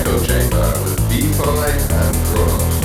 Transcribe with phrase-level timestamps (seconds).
[0.00, 2.76] Echo Chamber with B-Boy and Kronos.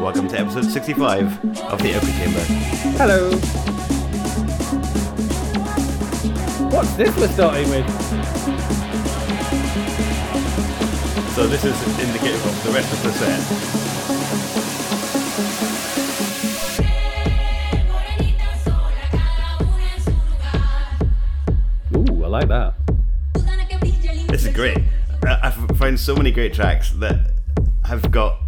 [0.00, 2.44] Welcome to episode 65 of the Echo Chamber.
[2.96, 3.30] Hello.
[6.70, 8.27] What's this we're starting with?
[11.38, 13.38] So this is indicative of the rest of the set.
[21.96, 22.74] Ooh, I like that.
[24.26, 24.78] This is great.
[25.24, 27.30] I've found so many great tracks that
[27.84, 28.40] have got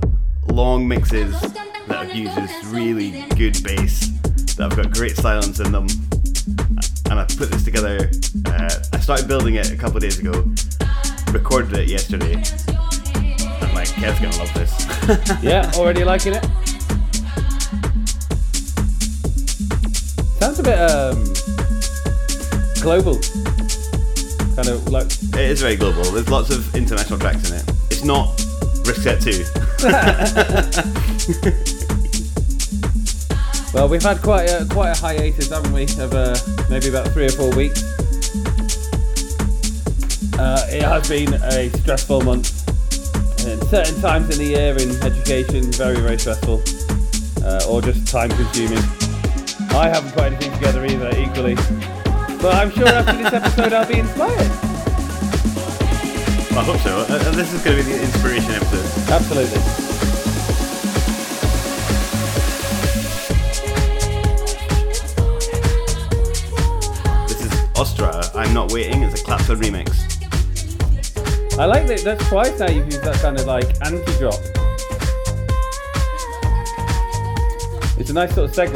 [0.48, 4.08] long mixes that have used this really good bass
[4.56, 5.86] that have got great silence in them.
[7.08, 8.10] And I put this together.
[8.46, 10.44] Uh, I started building it a couple of days ago,
[11.32, 12.42] recorded it yesterday.
[13.92, 14.70] Kev's gonna love this.
[15.42, 16.44] Yeah, already liking it.
[20.40, 21.24] Sounds a bit um
[22.80, 23.18] global.
[24.56, 26.02] Kind of like It is very global.
[26.04, 27.64] There's lots of international tracks in it.
[27.90, 28.38] It's not
[28.86, 29.44] Risk Set 2.
[33.74, 35.84] well, we've had quite a quite a hiatus, haven't we?
[35.84, 36.36] Of uh,
[36.68, 37.82] maybe about three or four weeks.
[40.38, 42.59] Uh, it has been a stressful month.
[43.70, 46.60] Certain times in the year in education, very very stressful,
[47.44, 48.82] uh, or just time consuming.
[49.70, 51.54] I haven't put anything together either, equally.
[52.42, 54.50] But I'm sure after this episode I'll be inspired.
[56.50, 56.98] I hope so.
[56.98, 59.08] Uh, uh, this is going to be the inspiration episode.
[59.08, 59.60] Absolutely.
[67.28, 68.20] This is Ostra.
[68.34, 69.04] I'm Not Waiting.
[69.04, 70.19] It's a Claptone remix.
[71.60, 72.00] I like that.
[72.02, 74.40] That's twice now you've used that kind of like anti-drop.
[77.98, 78.72] It's a nice sort of segue.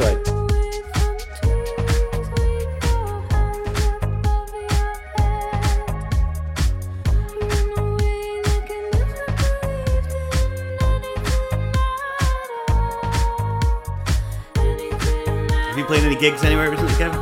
[15.69, 17.19] Have you played any gigs anywhere recently, Kevin?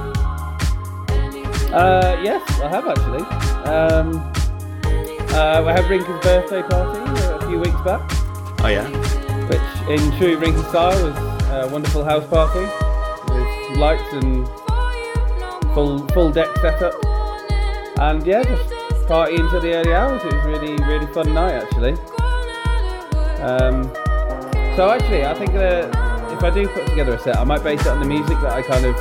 [1.74, 3.24] Uh, yes, I have actually.
[3.64, 4.34] Um,
[5.34, 7.00] uh, had Rinker's birthday party
[7.34, 8.02] a few weeks back,
[8.64, 8.88] Oh, yeah.
[9.48, 11.16] which in true Rinker style was
[11.52, 12.62] a wonderful house party
[13.34, 14.48] with lights and
[15.74, 16.94] full full deck setup,
[18.00, 20.22] and yeah, just party into the early hours.
[20.24, 21.94] It was really really fun night actually.
[23.42, 23.84] Um,
[24.76, 25.90] so actually, I think that
[26.32, 28.54] if I do put together a set, I might base it on the music that
[28.54, 28.96] I kind of.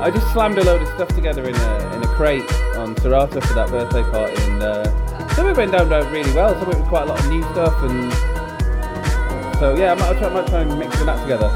[0.00, 3.40] I just slammed a load of stuff together in a in a crate on Serato
[3.40, 4.90] for that birthday party, and uh,
[5.34, 6.52] some of it went down really well.
[6.58, 8.12] Some of it was quite a lot of new stuff, and
[9.58, 11.50] so yeah, I might, try, I might try and mix that together.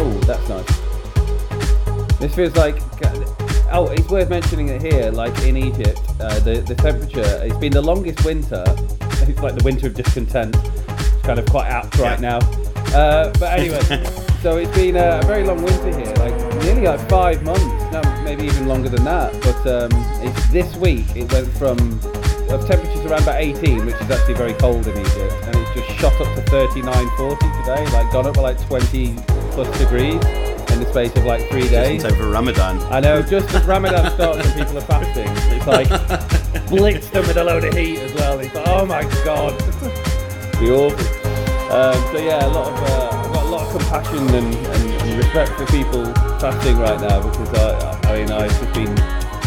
[0.00, 2.18] Oh, that's nice.
[2.18, 2.76] This feels like.
[3.70, 5.10] Oh, it's worth mentioning it here.
[5.10, 7.42] Like in Egypt, uh, the the temperature.
[7.44, 8.64] It's been the longest winter.
[9.28, 10.56] It's like the winter of discontent.
[10.56, 12.38] It's kind of quite apt right Yeah.
[12.38, 12.96] now.
[12.96, 13.80] Uh, but anyway,
[14.42, 16.14] so it's been a, a very long winter here.
[16.16, 16.34] Like
[16.64, 17.77] nearly like five months.
[17.92, 19.32] No, maybe even longer than that.
[19.42, 19.90] But um,
[20.22, 21.06] it's this week.
[21.16, 21.78] It went from
[22.50, 25.88] of temperatures around about 18, which is actually very cold in Egypt, and it's just
[25.98, 27.84] shot up to 39, 40 today.
[27.92, 29.14] Like gone up by like 20
[29.52, 30.14] plus degrees
[30.70, 32.02] in the space of like three Just days.
[32.02, 32.80] time for Ramadan.
[32.92, 35.88] I know, just as Ramadan starts and people are fasting, it's like
[36.68, 38.38] blitzed them with a load of heat as well.
[38.38, 39.58] It's like, oh my god,
[40.60, 41.06] be awful.
[41.72, 43.17] Um, so yeah, a lot of uh,
[43.48, 46.04] a lot of compassion and, and, respect for people
[46.38, 48.94] fasting right now because I, I mean I've just been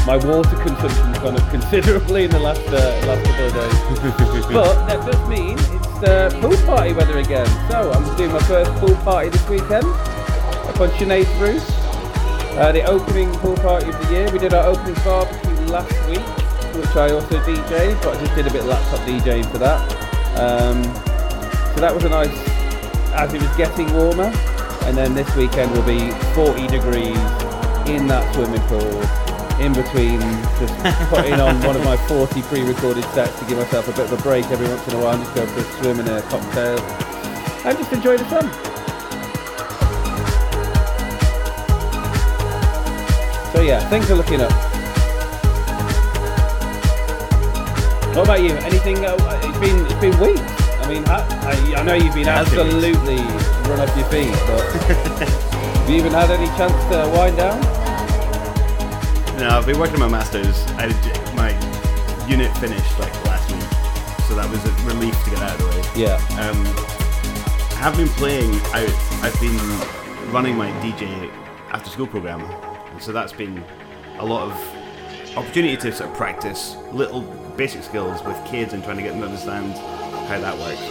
[0.08, 4.46] my water consumption's gone up considerably in the last uh, last couple of days.
[4.54, 7.46] but that does mean it's uh, pool party weather again.
[7.70, 11.64] So I'm doing my first pool party this weekend up on Sinead's roof.
[12.58, 14.32] Uh, the opening pool party of the year.
[14.32, 16.26] We did our opening barbecue last week,
[16.76, 19.80] which I also DJ'd, but I just did a bit of laptop DJing for that.
[20.40, 20.84] Um,
[21.76, 22.51] so that was a nice,
[23.14, 24.32] as it was getting warmer.
[24.84, 27.18] And then this weekend will be 40 degrees
[27.88, 29.02] in that swimming pool,
[29.62, 30.20] in between
[30.60, 30.74] just
[31.10, 34.22] putting on one of my 40 pre-recorded sets to give myself a bit of a
[34.22, 36.80] break every once in a while and just go for a swim and a cocktail
[37.66, 38.50] and just enjoy the sun.
[43.54, 44.52] So yeah, things are looking up.
[48.16, 48.56] What about you?
[48.56, 49.06] Anything?
[49.06, 50.61] Uh, it's been it's been weeks.
[50.92, 53.16] I mean, I, I, I know you've been It been absolutely
[53.72, 54.60] run off your feet, but
[54.92, 57.62] have you even had any chance to wind down?
[59.40, 60.66] No, I've been working on my masters.
[60.76, 60.88] I,
[61.34, 61.52] my
[62.28, 63.62] unit finished like last week,
[64.28, 65.82] so that was a relief to get out of the way.
[65.96, 66.16] Yeah.
[66.42, 66.60] Um,
[67.72, 68.92] I have been playing out.
[69.24, 69.56] I've been
[70.30, 71.32] running my DJ
[71.72, 73.64] after school program, and so that's been
[74.20, 77.22] a lot of opportunity to sort of practice little
[77.56, 80.01] basic skills with kids and trying to get them to understand
[80.32, 80.82] how that works.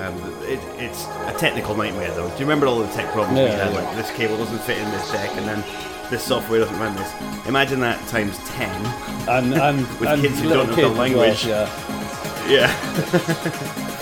[0.00, 2.26] Um, it, it's a technical nightmare though.
[2.28, 3.72] Do you remember all the tech problems we had?
[3.72, 3.80] yeah.
[3.80, 5.62] Like this cable doesn't fit in this deck, and then
[6.10, 7.12] this software doesn't run this.
[7.46, 8.70] Imagine that times ten.
[9.28, 11.44] And and With and kids who don't know the as well, language.
[11.46, 11.68] yeah.
[12.48, 13.84] Yeah.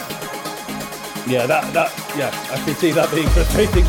[1.28, 3.82] Yeah, that that yeah, I can see that being frustrating.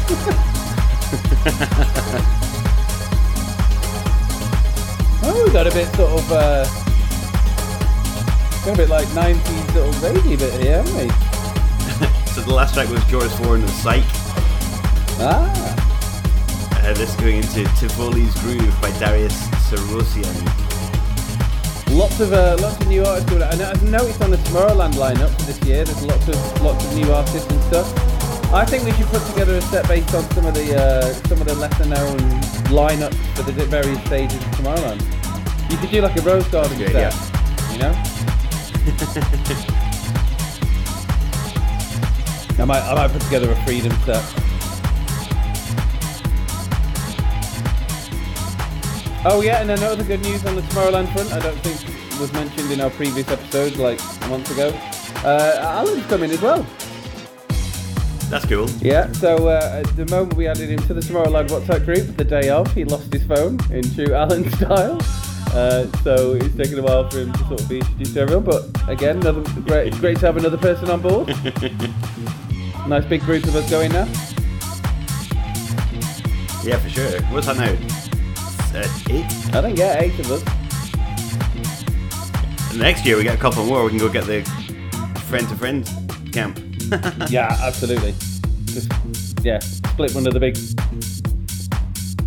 [5.24, 6.66] oh, we got a bit sort of uh,
[8.68, 11.08] got a bit like 90s little ragey bit here, haven't we?
[12.38, 14.04] So the last track was George and Psych.
[15.24, 15.48] Ah,
[16.84, 19.34] Uh, this going into Tivoli's Groove by Darius
[19.70, 20.36] Syrossian.
[21.92, 23.30] lots of uh, lots of new artists.
[23.30, 23.54] doing it.
[23.54, 26.94] And I've noticed on the Tomorrowland lineup for this year, there's lots of lots of
[26.96, 27.88] new artists and stuff.
[28.54, 31.40] I think we should put together a set based on some of the uh, some
[31.40, 32.20] of the lesser known
[32.68, 35.02] lineups for the various stages of Tomorrowland.
[35.72, 37.14] You could do like a Rose Garden set, idea.
[37.72, 38.37] you know.
[42.60, 44.24] I might I might put together a Freedom set.
[49.26, 51.34] Oh yeah, and another good news on the Tomorrowland front.
[51.34, 54.70] I don't think was mentioned in our previous episodes, like a month ago.
[55.24, 56.66] Uh, Alan's coming as well.
[58.30, 58.70] That's cool.
[58.82, 62.24] Yeah, so uh, at the moment we added him to the Tomorrowland WhatsApp group, the
[62.24, 65.00] day of, he lost his phone in true Alan style.
[65.58, 68.46] Uh, so it's taken a while for him to sort of be introduced to everyone,
[68.46, 71.28] but again, another great, it's great to have another person on board.
[72.88, 74.06] nice big group of us going now.
[76.64, 77.22] Yeah, for sure.
[77.32, 77.74] What's that now?
[78.78, 79.26] Uh, eight.
[79.56, 80.44] I think yeah, eight of us.
[82.78, 83.84] Next year we get a couple more.
[83.84, 84.44] We can go get the
[85.28, 85.90] friend to friend
[86.32, 86.60] camp.
[87.32, 88.14] Yeah, absolutely.
[88.66, 88.92] Just
[89.44, 90.56] yeah, split one of the big.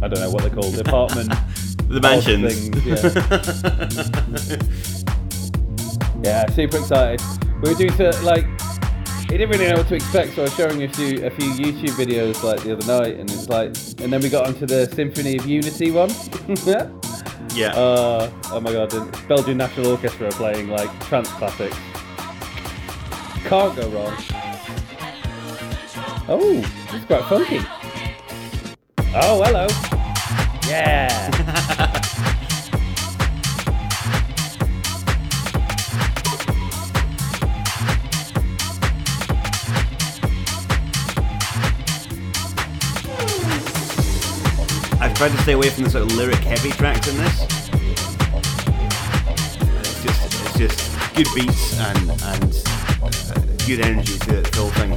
[0.02, 1.32] I don't know what they're called, apartment.
[1.90, 2.68] The mansions.
[2.68, 2.86] things,
[6.22, 6.22] yeah.
[6.22, 7.20] yeah, super excited.
[7.62, 8.46] We were doing so, like
[9.22, 11.50] he didn't really know what to expect, so I was showing a few a few
[11.52, 14.86] YouTube videos like the other night, and it's like, and then we got onto the
[14.86, 16.10] Symphony of Unity one.
[17.54, 17.72] yeah.
[17.74, 21.76] uh, oh my god, the Belgian National Orchestra are playing like trance classics.
[23.48, 24.14] Can't go wrong.
[26.28, 26.62] Oh,
[26.92, 27.58] it's quite funky.
[29.12, 29.66] Oh, hello.
[30.68, 31.76] Yeah.
[45.20, 47.42] tried to stay away from the sort of lyric heavy tracks in this.
[49.78, 52.64] It's just, it's just good beats and and
[53.04, 54.96] uh, good energy to the whole thing.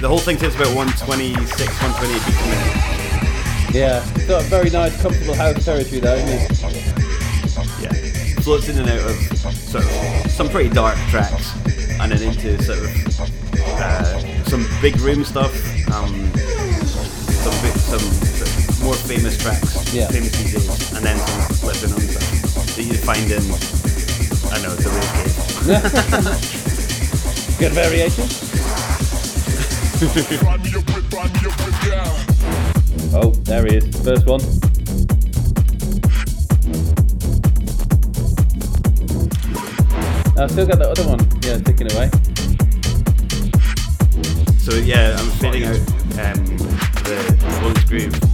[0.00, 1.46] The whole thing takes about 126,
[1.80, 3.72] 128 beats a minute.
[3.72, 4.26] yeah.
[4.26, 6.58] Got a very nice, comfortable house territory though, isn't it?
[7.78, 7.92] Yeah,
[8.42, 9.14] floats in and out of
[9.46, 11.54] sort of some pretty dark tracks,
[12.00, 13.20] and then into sort of
[13.78, 15.54] uh, some big room stuff,
[15.92, 18.29] um, some bit, some
[18.90, 20.08] sort of more famous tracks, Yeah.
[20.08, 23.42] famous DJs, and then some lesser known stuff that you find in
[24.52, 25.34] I know the rave cave.
[27.58, 28.26] Good variation.
[33.12, 33.84] Oh, there he is.
[34.04, 34.40] First one.
[40.38, 41.18] I've still got the other one.
[41.42, 42.08] Yeah, ticking away.
[44.58, 45.76] So yeah, I'm fading out
[46.20, 46.46] um,
[47.04, 48.29] the Woman's Groove.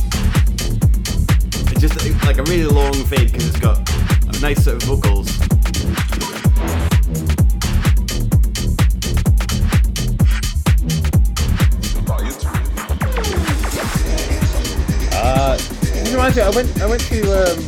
[2.08, 5.28] It's like a really long fade because it's got a nice sort of vocals.
[15.12, 17.58] Uh, this reminds me, I went, I went to, um,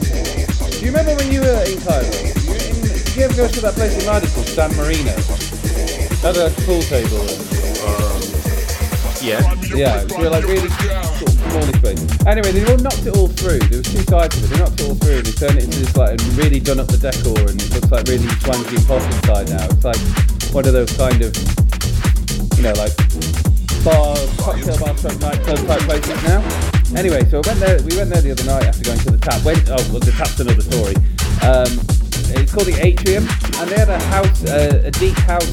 [0.71, 2.05] do you remember when you were in Cairo?
[2.07, 2.33] You
[2.95, 5.15] did you ever go to that place in Madrid called San Marino?
[6.23, 7.59] Had a pool table and
[9.21, 9.43] Yeah.
[9.75, 10.69] Yeah, it was like really
[11.79, 12.27] space.
[12.27, 13.59] Anyway, they all knocked it all through.
[13.71, 14.51] There was two sides of it.
[14.51, 16.89] They knocked it all through and they turned it into this like really done up
[16.89, 19.65] the decor and it looks like really swanky posh inside now.
[19.71, 20.03] It's like
[20.53, 21.33] one of those kind of,
[22.57, 22.95] you know, like
[23.85, 26.41] bar, cocktail bar, stroke nightclub type places now.
[26.97, 27.81] Anyway, so went there.
[27.83, 29.45] We went there the other night after going to the tap.
[29.45, 30.97] Went oh, well, the tap's another story.
[31.45, 31.69] Um,
[32.37, 33.25] it's called the Atrium,
[33.61, 35.49] and they had a house, uh, a deep house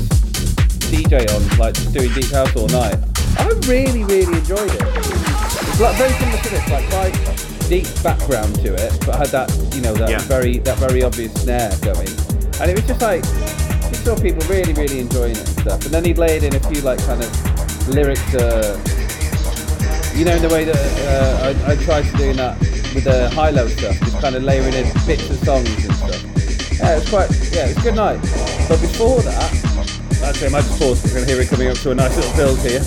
[0.91, 2.95] DJ on, like doing deep house all night.
[3.37, 5.54] I really, really enjoyed it.
[5.79, 7.13] Like very similar to this, like quite
[7.69, 10.19] deep background to it, but had that, you know, that Yeah.
[10.19, 12.07] very, that very obvious snare going.
[12.61, 13.23] and it was just like
[13.91, 15.83] you saw people really, really enjoying it and stuff.
[15.83, 17.29] And then he laid in a few like kind of
[17.89, 18.79] lyrics, uh,
[20.15, 22.57] you know, in the way that uh, I, I tried to do that
[22.95, 26.79] with the high-low stuff, just kind of layering in bits of songs and stuff.
[26.79, 28.21] Yeah, it was quite, yeah, it was a good night.
[28.69, 29.51] But before that,
[30.23, 31.95] actually, I might just pause because we're going to hear it coming up to a
[31.95, 32.79] nice little build here.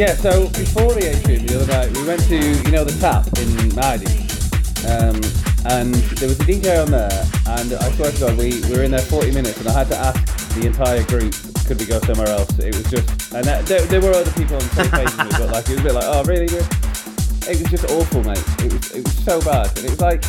[0.00, 3.28] Yeah, so before the atrium the other night, we went to, you know, the tap
[3.36, 4.08] in Maadi.
[4.88, 5.20] Um,
[5.68, 7.12] and there was a DJ on there,
[7.52, 9.92] and I swear to God, we, we were in there 40 minutes, and I had
[9.92, 10.16] to ask
[10.56, 11.36] the entire group,
[11.68, 12.48] could we go somewhere else?
[12.56, 13.04] It was just,
[13.36, 15.68] and that, there, there were other people on the same page as me, but like,
[15.68, 16.48] it was a bit like, oh, really?
[16.48, 18.40] It was just awful, mate.
[18.64, 19.68] It was, it was so bad.
[19.76, 20.24] And it was like,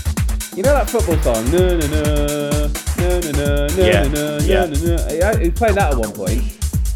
[0.52, 1.48] you know that football song?
[1.48, 2.04] No, no, no,
[3.00, 4.68] no, no, no, no, Yeah, no, no, yeah.
[4.68, 5.08] no, no.
[5.16, 6.44] Yeah, he playing that at one point,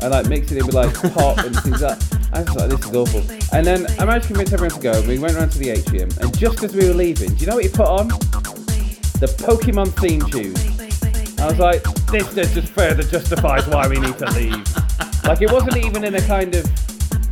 [0.04, 2.15] and like mixing it with like pop and things like that.
[2.34, 3.22] I was like, this is awful.
[3.54, 5.02] And then I managed to convince everyone to go.
[5.08, 7.56] We went around to the atrium, and just as we were leaving, do you know
[7.56, 8.08] what he put on?
[9.20, 10.56] The Pokemon theme tune.
[11.40, 14.66] I was like, this this just further justifies why we need to leave.
[15.24, 16.66] Like it wasn't even in a kind of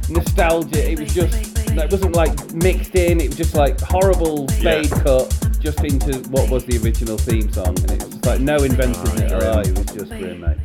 [0.09, 0.91] nostalgia.
[0.91, 3.19] It was just it wasn't like mixed in.
[3.19, 5.03] It was just like horrible fade Yeah.
[5.03, 8.57] cut just into what was the original theme song, and it was just like no
[8.57, 10.57] inventing it or It was just grim, mate.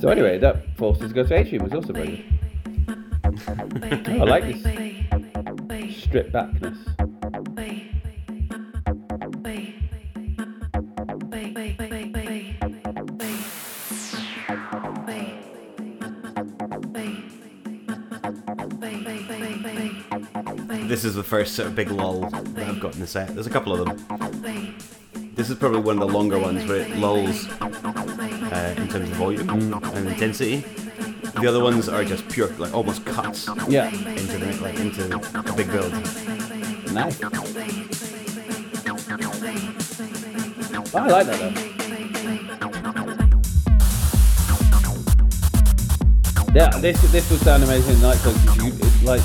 [0.00, 1.64] So anyway, that forced us to go to Atrium.
[1.64, 2.41] It was also very good.
[3.34, 6.78] I like this strip backness.
[20.88, 23.28] This is the first sort of big lull that I've got in the set.
[23.28, 24.76] There's a couple of them.
[25.34, 29.16] This is probably one of the longer ones where it lulls uh, in terms of
[29.16, 30.81] volume and intensity.
[31.42, 35.52] The other ones are just pure, like almost cuts Yeah, into the like into a
[35.56, 35.92] big build.
[36.92, 37.18] nice.
[40.94, 41.50] Oh, I like that though.
[46.54, 49.22] Yeah, this this will sound amazing in nightclubs because you it's like,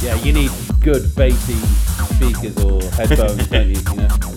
[0.00, 1.58] yeah, you need good bassy
[2.14, 3.80] speakers or headphones, don't you?
[3.80, 4.32] You know.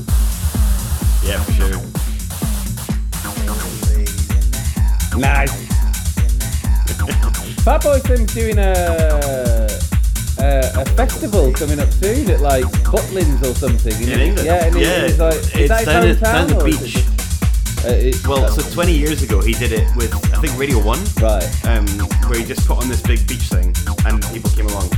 [1.24, 1.82] Yeah, for sure.
[5.20, 5.65] Nice.
[7.66, 8.74] Fatboy Slim's doing a,
[10.38, 13.94] a a festival coming up soon at like Butlins or something.
[14.04, 14.20] In it?
[14.20, 14.46] England?
[14.46, 15.10] Yeah, in Yeah, England.
[15.10, 16.98] It's, like, is it's down at- down the beach.
[17.86, 21.00] Uh, it- Well, so 20 years ago he did it with I think Radio One,
[21.22, 21.44] right.
[21.66, 21.88] um,
[22.30, 23.74] where he just put on this big beach thing
[24.06, 24.90] and people came along.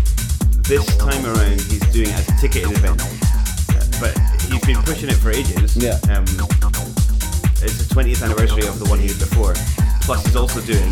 [0.67, 2.99] This time around he's doing it as a ticketed event,
[4.01, 4.11] but
[4.51, 5.77] he's been pushing it for ages.
[5.77, 5.95] Yeah.
[6.11, 6.25] Um,
[7.63, 9.53] it's the 20th anniversary of the one he did before.
[10.03, 10.91] Plus he's also doing,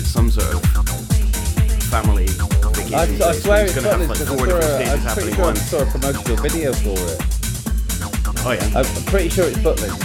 [0.00, 0.62] it's some sort of
[1.92, 2.26] family.
[2.94, 5.34] I, I swear where it's he's gonna have like four different stages I'm pretty happening
[5.34, 7.20] sure I saw a promotional video for it.
[8.44, 8.78] Oh yeah.
[8.78, 10.00] I'm pretty sure it's Butlins.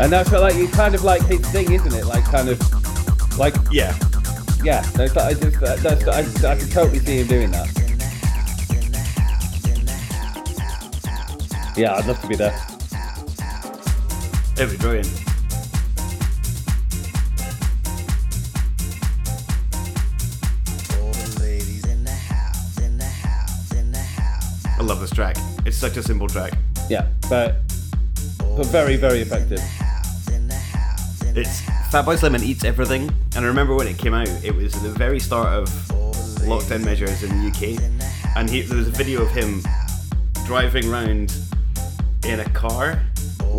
[0.00, 2.06] And that's what, like it's kind of like his thing, isn't it?
[2.06, 2.58] Like kind of
[3.38, 3.98] like yeah.
[4.62, 4.84] yeah.
[4.94, 6.06] Uh, that's, I just that- that's
[6.44, 7.66] I, I can totally see him doing that.
[11.76, 12.56] Yeah, I'd love to be there.
[14.56, 15.27] It'd be brilliant.
[24.88, 25.36] Love this track.
[25.66, 26.54] It's such a simple track.
[26.88, 27.56] Yeah, but
[28.56, 29.60] but very very effective.
[31.36, 31.60] It's
[31.92, 33.02] Fatboy Slim and Eats Everything.
[33.36, 35.68] And I remember when it came out, it was at the very start of
[36.48, 37.80] lockdown measures in the UK.
[38.34, 39.62] And he, there was a video of him
[40.46, 41.36] driving round
[42.24, 43.00] in a car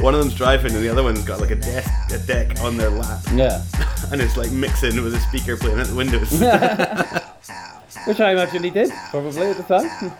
[0.00, 2.76] one of them's driving and the other one's got like a desk, a deck on
[2.76, 3.22] their lap.
[3.32, 3.64] Yeah,
[4.12, 6.30] And it's like mixing with a speaker playing at the windows.
[8.06, 10.12] Which I imagine he did, probably at the time.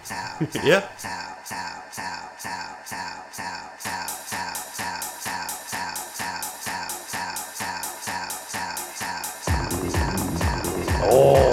[0.65, 0.89] yeah.
[11.09, 11.46] Oh.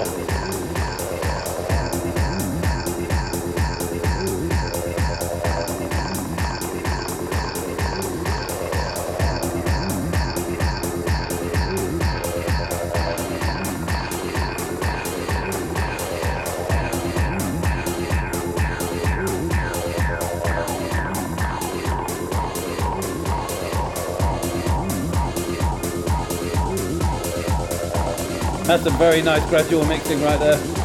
[28.84, 30.83] That's some very nice gradual mixing right there.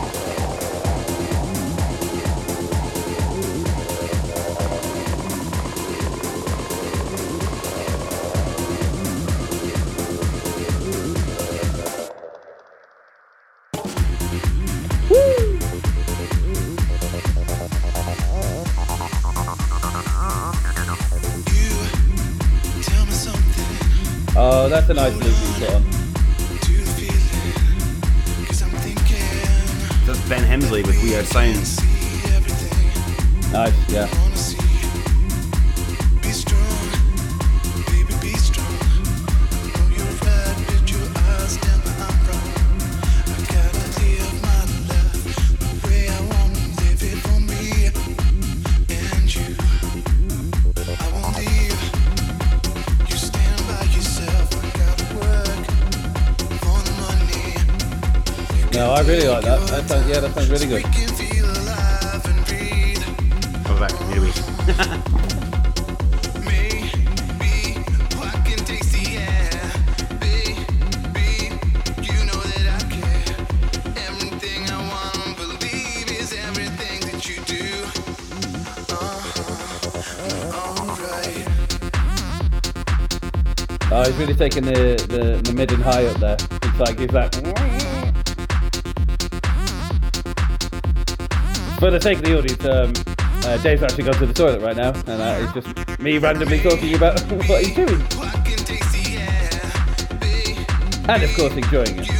[33.52, 34.06] Nice, yeah.
[58.74, 59.66] No, I really like that.
[59.68, 61.27] That sounds, yeah, that sounds really good.
[83.90, 86.36] Oh, he's really taking the, the, the mid and high up there.
[86.62, 87.34] It's like he's like.
[91.80, 93.17] For the sake of the audience, um,
[93.48, 96.60] uh, Dave's actually gone to the toilet right now, and uh, it's just me randomly
[96.60, 98.02] talking about what he's doing,
[101.08, 102.10] and of course enjoying it.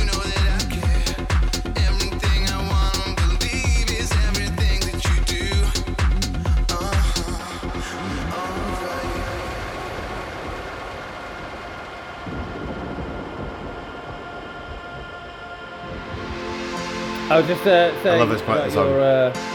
[17.31, 18.89] I was just uh, saying love this part of about the song.
[18.89, 19.48] your uh,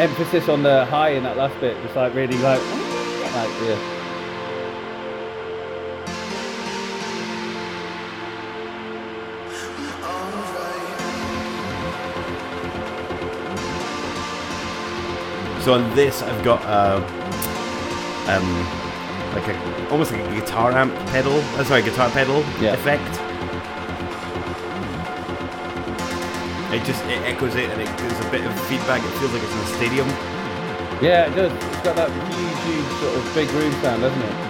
[0.00, 3.96] emphasis on the high in that last bit, just like really like, like yeah.
[15.60, 16.96] So on this, I've got uh,
[18.28, 21.38] um, like a almost like a guitar amp pedal.
[21.58, 22.72] Uh, sorry, guitar pedal Yeah.
[22.72, 23.29] effect.
[26.72, 29.02] It just it echoes it, and it gives a bit of feedback.
[29.02, 30.08] It feels like it's in a stadium.
[31.02, 31.52] Yeah, it does.
[31.52, 34.49] It's got that huge, huge sort of big room sound, doesn't it?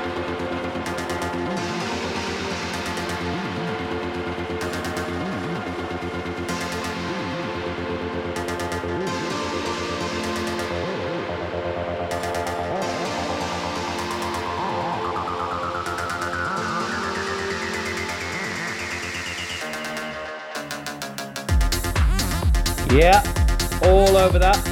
[24.20, 24.69] Over that.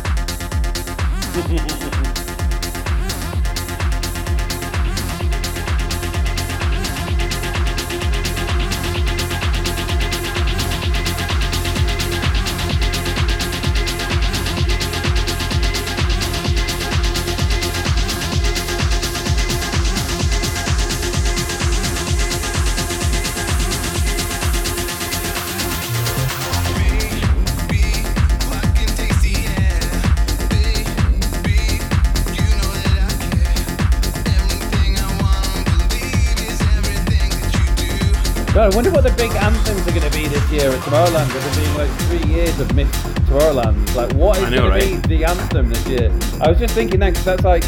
[41.38, 41.54] At Tomorrowland.
[41.54, 42.94] Because it's been like three years of missed
[43.26, 43.94] Tomorrowland.
[43.94, 46.12] Like, what is going to be the anthem this year?
[46.40, 47.64] I was just thinking that because that's like,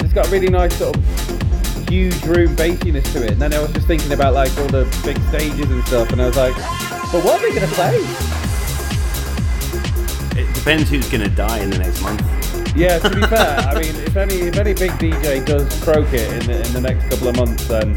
[0.00, 3.32] it's got a really nice sort of huge room bassiness to it.
[3.32, 6.20] And then I was just thinking about like all the big stages and stuff, and
[6.20, 6.54] I was like,
[7.12, 7.96] but what are they going to play?
[10.38, 12.20] It depends who's gonna die in the next month.
[12.76, 16.30] Yeah, to be fair, I mean, if any if any big DJ does croak it
[16.30, 17.96] in the, in the next couple of months, then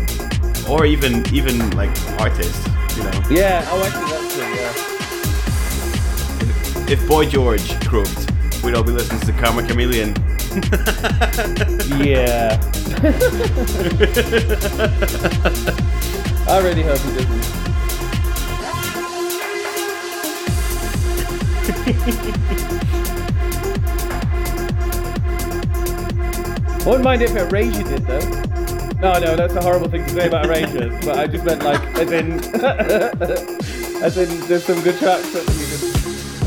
[0.69, 1.89] or even even like
[2.21, 3.11] artists, you know.
[3.29, 3.65] yeah.
[3.69, 4.01] Oh, actually.
[4.03, 4.08] Yeah.
[6.89, 8.31] If Boy George croaked,
[8.63, 10.15] we'd all be listening to Karma Chameleon.
[12.01, 12.59] Yeah.
[16.49, 17.45] I really hope he doesn't.
[26.81, 28.19] I wouldn't mind if Erasure did though.
[28.99, 31.79] No, no, that's a horrible thing to say about Erasure, but I just meant like,
[31.99, 32.31] as in,
[34.03, 35.45] as in, there's some good tracks that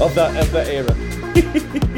[0.00, 1.88] of that of that era.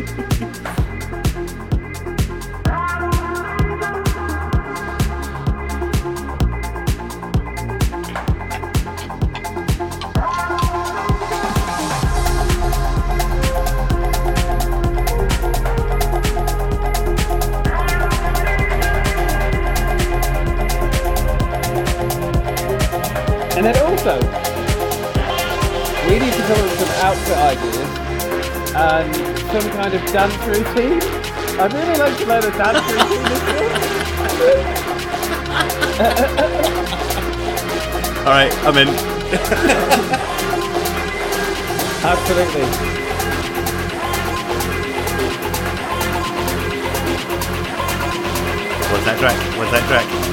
[29.85, 30.99] kind of dance routine.
[31.61, 33.25] I'd really like to learn a dance routine.
[38.21, 38.89] All right, I'm in.
[42.03, 42.65] Absolutely.
[48.91, 49.37] What's that track?
[49.59, 50.24] What's that track?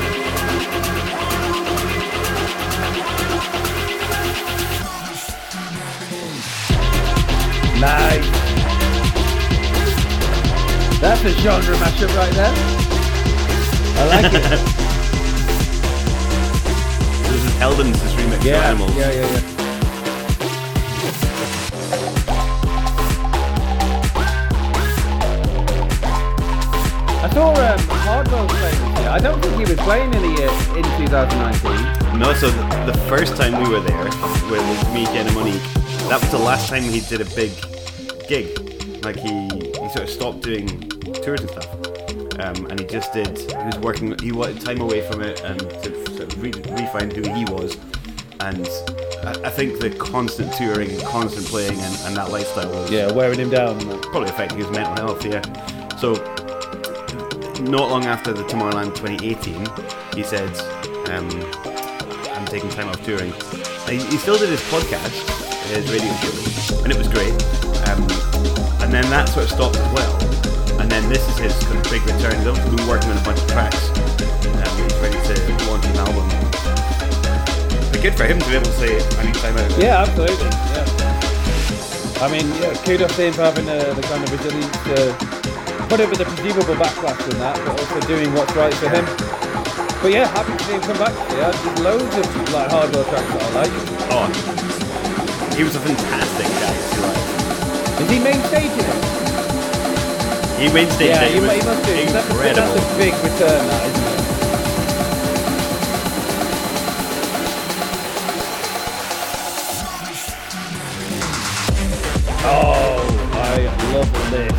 [11.02, 12.54] That's a genre mashup right there.
[13.98, 14.78] I like it.
[17.32, 18.96] This is Eldon's remix of yeah, Animals.
[18.96, 19.42] yeah, yeah, yeah.
[27.24, 29.10] I saw um, Hardwell playing this year.
[29.10, 32.20] I don't think he was playing in the year in 2019.
[32.20, 34.12] No, so the, the first time we were there,
[34.52, 35.62] where was me, Jen, and Monique,
[36.10, 37.52] that was the last time he did a big
[38.28, 38.72] gig.
[39.04, 40.91] Like he, he sort of stopped doing
[41.22, 43.38] tours and stuff, um, and he just did.
[43.38, 44.18] He was working.
[44.20, 47.78] He wanted time away from it and to sort of re- refine who he was.
[48.40, 48.68] And
[49.24, 53.12] I, I think the constant touring, and constant playing, and, and that lifestyle was Yeah,
[53.12, 53.80] wearing him down.
[54.02, 55.24] probably affecting his mental health.
[55.26, 55.42] Yeah.
[55.98, 56.16] So
[57.62, 59.68] not long after the Tomorrowland 2018,
[60.16, 60.50] he said,
[61.12, 61.30] um,
[62.34, 63.32] "I'm taking time off touring."
[63.88, 65.14] And he, he still did his podcast,
[65.70, 67.34] his radio show, and it was great.
[67.90, 68.02] Um,
[68.82, 70.41] and then that sort of stopped as well.
[70.92, 71.56] And then this is his
[71.88, 72.36] big return.
[72.36, 73.80] He's obviously been working on a bunch of tracks.
[73.96, 75.34] Um, he's ready to
[75.72, 76.28] launch an album.
[77.96, 80.52] But good for him to be able to say, "I need time out." Yeah, absolutely.
[80.52, 80.84] Yeah.
[82.20, 85.16] I mean, yeah, kudos to him for having uh, the kind of resilience to
[85.88, 89.08] put up with the presumable backlash from that, but also doing what's right for him.
[90.04, 91.16] But yeah, happy to see him come back.
[91.40, 93.72] Yeah, there's loads of like Hardwell tracks that I like.
[94.12, 94.28] Oh,
[95.56, 96.76] he was a fantastic guy.
[98.04, 99.11] Is he main staging it?
[100.62, 102.04] He went stage Yeah, he, he must do.
[102.04, 102.74] 'cause That's incredible.
[102.76, 105.32] that's a big return, that isn't it?
[112.44, 112.98] Oh,
[113.34, 114.52] I love this.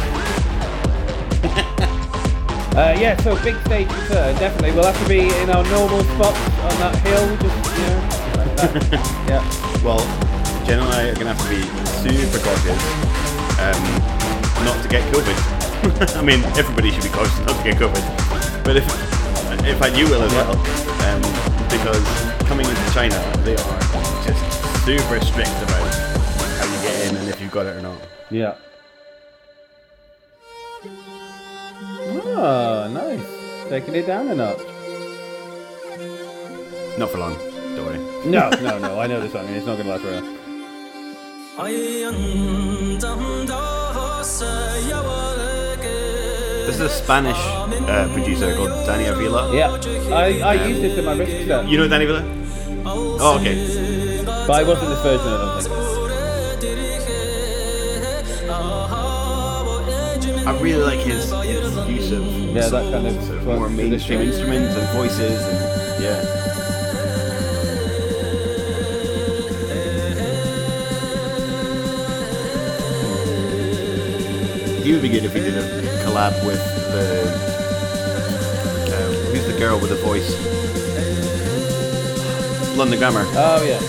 [2.77, 4.73] uh, yeah, so big stage return, definitely.
[4.73, 8.01] We'll have to be in our normal spots on that hill, just, you know,
[8.39, 8.73] like that.
[9.29, 9.43] yeah.
[9.85, 10.01] Well,
[10.65, 11.63] Jen and I are going to have to be
[12.03, 12.83] super cautious
[13.59, 15.62] um, not to get COVID.
[16.15, 18.65] I mean, everybody should be cautious not to get COVID.
[18.65, 18.87] But if
[19.67, 20.53] if I you will as well,
[21.11, 21.23] um,
[21.69, 22.05] because
[22.47, 23.81] coming into China, they are
[24.23, 25.95] just super strict about
[26.59, 27.99] how you get in and if you've got it or not.
[28.31, 28.55] Yeah.
[32.25, 33.69] Oh, nice.
[33.69, 34.59] Taking it down a notch.
[36.97, 37.35] Not for long,
[37.75, 37.99] don't worry.
[38.31, 39.01] No, no, no.
[39.01, 40.39] I know this song it's not going to last forever.
[46.67, 49.53] This is a Spanish uh, producer called Danny Avila.
[49.55, 49.71] Yeah.
[50.15, 51.69] I, I used this in my set.
[51.69, 52.23] You know Danny Avila?
[52.87, 54.23] Oh, okay.
[54.25, 55.93] But I wasn't this version, I don't think.
[60.47, 64.21] I really like his, his use of Yeah, that kind of sort of more mainstream
[64.21, 66.21] instruments and voices and yeah.
[74.83, 76.61] He would be good if he did a collab with
[76.93, 77.25] the
[78.93, 80.29] um, who's the girl with the voice?
[82.77, 83.25] London Grammar.
[83.33, 83.81] Oh, yeah.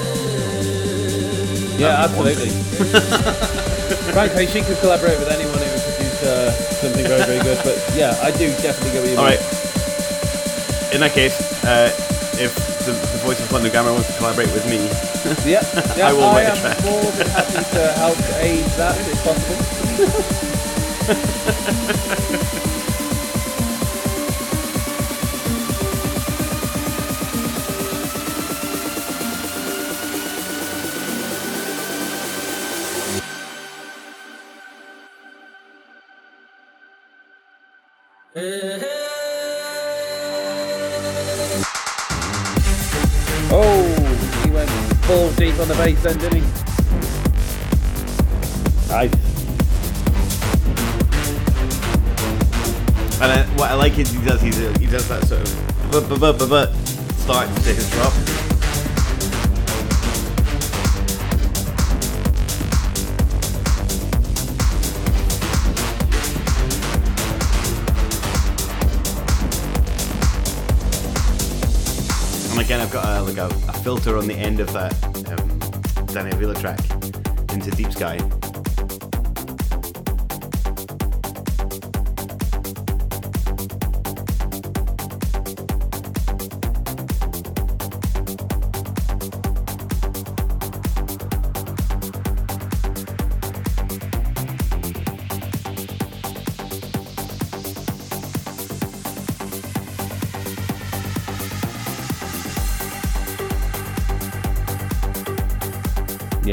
[1.77, 2.49] Yeah, absolutely.
[4.13, 7.59] Frankly, she could collaborate with anyone who would produce uh, something very, very good.
[7.63, 9.17] But yeah, I do definitely go with you.
[9.17, 9.41] All right.
[10.93, 11.91] In that case, uh,
[12.39, 12.55] if
[12.85, 14.77] the, the voice of London Grammar wants to collaborate with me,
[15.49, 15.63] Yeah,
[15.97, 19.23] yeah I will I, make a am more than happy to help aid that if
[19.23, 20.53] possible.
[21.65, 21.69] Oh,
[44.43, 44.69] he went
[45.05, 46.47] full deep on the bass then, didn't he?
[48.89, 49.22] Nice.
[53.83, 56.73] Like is he does he does that sort of but but but but but
[57.17, 58.13] start to his drop.
[72.51, 74.93] And again, I've got a, like a, a filter on the end of that
[75.27, 76.79] um, Danny Avila track
[77.51, 78.42] into Deep Sky.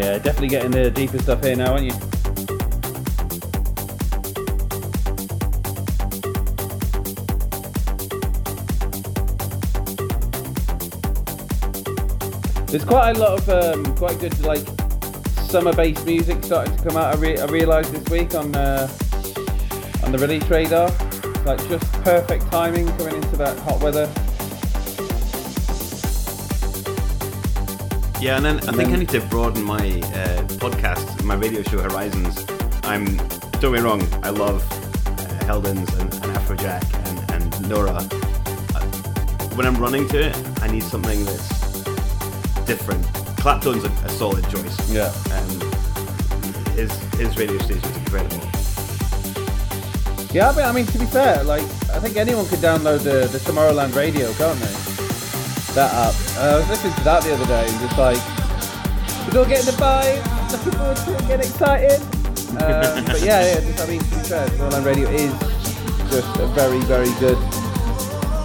[0.00, 1.92] Yeah, definitely getting the deeper stuff here now, aren't you?
[12.68, 14.66] There's quite a lot of um, quite good like
[15.50, 17.14] summer-based music starting to come out.
[17.14, 18.88] I, re- I realised this week on uh,
[20.02, 20.88] on the release radar,
[21.44, 24.10] like just perfect timing coming into that hot weather.
[28.20, 31.80] Yeah, and then I think I need to broaden my uh, podcast, my radio show
[31.80, 32.44] Horizons.
[32.82, 33.16] I'm
[33.60, 37.96] don't get me wrong, I love uh, Heldens and, and Afrojack and, and Nora.
[38.74, 38.84] Uh,
[39.56, 41.82] when I'm running to it, I need something that's
[42.66, 43.06] different.
[43.38, 44.92] Claptone's a, a solid choice.
[44.92, 45.10] Yeah.
[45.32, 45.70] Um,
[46.76, 48.46] his his radio station's incredible.
[50.30, 53.38] Yeah, but I mean, to be fair, like I think anyone could download the, the
[53.38, 55.72] Tomorrowland Radio, can't they?
[55.72, 56.19] That app.
[56.40, 58.16] I was listening to that the other day, and just like
[59.28, 62.00] we're all getting the vibe, looking forward to it, getting excited.
[62.56, 63.60] Um, but yeah, yeah.
[63.60, 65.32] Just, I mean, to be fair, Tomorrowland Radio is
[66.08, 67.36] just a very, very good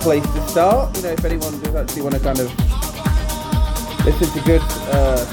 [0.04, 0.94] place to start.
[0.98, 2.52] You know, if anyone does actually want to kind of
[4.04, 5.24] listen to good, uh,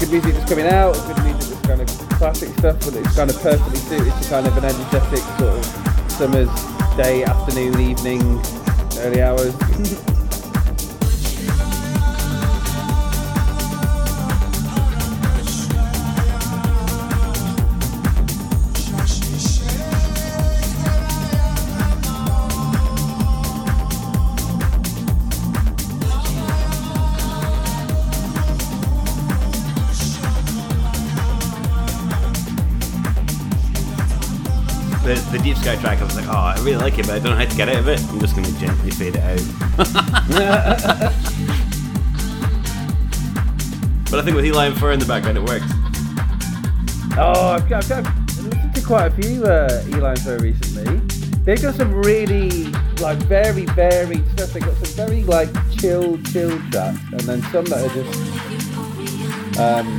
[0.00, 3.30] good music that's coming out, good music that's kind of classic stuff, but it's kind
[3.30, 5.64] of perfectly suited to kind of an energetic sort of
[6.10, 6.50] summer's
[6.98, 8.42] day, afternoon, evening,
[8.98, 9.54] early hours.
[35.60, 37.44] Sky track, I was like, oh, I really like it, but I don't know how
[37.44, 38.00] to get out of it.
[38.08, 39.40] I'm just going to gently fade it out.
[44.10, 45.66] but I think with Eli and Fur in the background, it works.
[47.18, 50.96] Oh, I've got, I've I've listened to quite a few uh, Eli and Fur recently.
[51.44, 52.66] They've got some really
[53.00, 54.52] like very varied stuff.
[54.52, 59.98] They've got some very like chill, chill tracks, and then some that are just, um,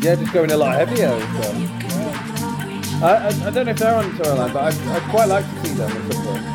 [0.00, 1.16] yeah, just going a lot heavier.
[1.18, 1.75] Yeah.
[3.02, 5.66] I, I, I don't know if they're on Tomorrowland, but I'd, I'd quite like to
[5.66, 6.45] see them at some point.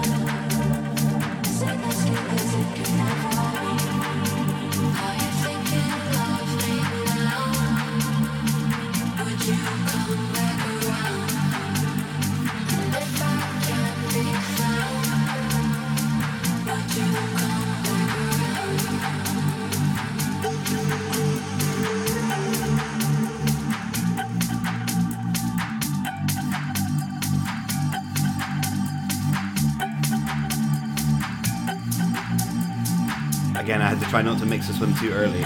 [34.62, 35.44] Mix this one too early.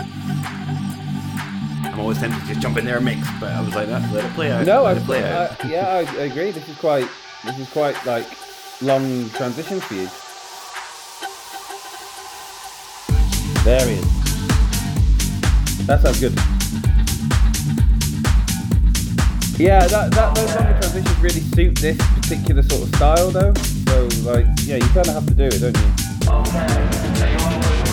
[1.86, 4.00] I'm always tempted to just jump in there and mix, but I was like, "No,
[4.12, 4.66] let it play out.
[4.66, 5.64] No, let I, it play out.
[5.66, 6.52] I, yeah, I agree.
[6.52, 7.08] This is quite,
[7.46, 8.28] this is quite like
[8.82, 10.10] long transition for you.
[13.64, 15.88] There he is.
[15.88, 16.34] That sounds good.
[19.58, 23.54] Yeah, that, that those longer transitions really suit this particular sort of style, though.
[23.54, 25.95] So, like, yeah, you kind of have to do it, don't you?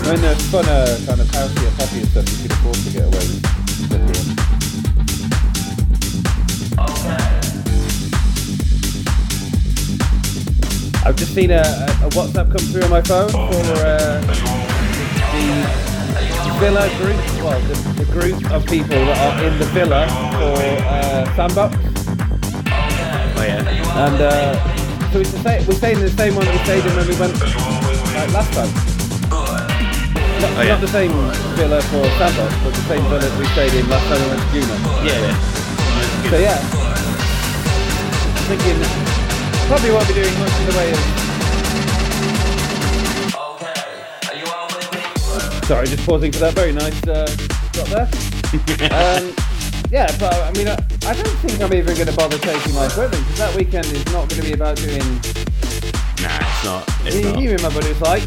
[0.05, 3.25] When there's funner, kind of housey or poppier stuff, you could afford to get away
[3.29, 3.43] with.
[11.05, 14.21] I've just seen a, a, a WhatsApp come through on my phone for uh,
[15.33, 17.17] the Villa group.
[17.43, 21.77] Well, the, the group of people that are in the Villa for uh, Sandbox.
[23.35, 24.07] Oh yeah.
[24.07, 26.85] And uh, so it's the same, we're staying in the same one that we stayed
[26.85, 28.92] in when we went like, last time.
[30.43, 30.69] Not, Oh, yeah.
[30.75, 31.13] not the same
[31.55, 34.49] villa for Sandbox, but the same villa we stayed in last time we went to
[34.51, 34.75] Juno.
[35.07, 35.37] Yeah, yeah.
[36.31, 36.59] So yeah,
[38.27, 38.79] I'm thinking
[39.71, 40.99] probably won't be doing much in the way of.
[45.65, 47.25] Sorry, just pausing for that very nice uh,
[47.87, 48.09] there.
[48.93, 49.33] um,
[49.91, 50.75] yeah, but I mean, I,
[51.07, 54.05] I don't think I'm even going to bother taking my equipment because that weekend is
[54.07, 54.99] not going to be about doing.
[56.19, 56.83] Nah, it's not.
[57.07, 57.39] It's You, not.
[57.41, 58.27] you remember what it's like?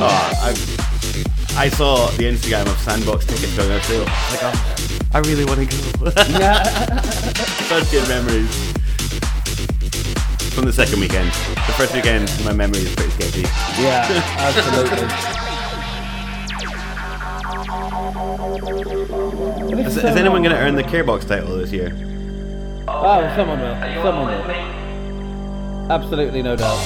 [0.00, 0.78] Oh, I've
[1.58, 4.04] I saw the Instagram of Sandbox tickets going on sale.
[4.06, 5.76] I like, oh, I really want to go.
[7.66, 8.72] Such good memories.
[10.54, 11.32] From the second weekend.
[11.32, 13.40] The first weekend, my memory is pretty sketchy.
[13.82, 14.06] yeah,
[14.38, 15.08] absolutely.
[19.84, 21.92] Is, is anyone going to earn the Carebox title this year?
[22.86, 23.74] Oh, someone will.
[24.02, 24.50] Someone will.
[25.90, 26.78] Absolutely, no doubt.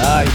[0.00, 0.26] Ai,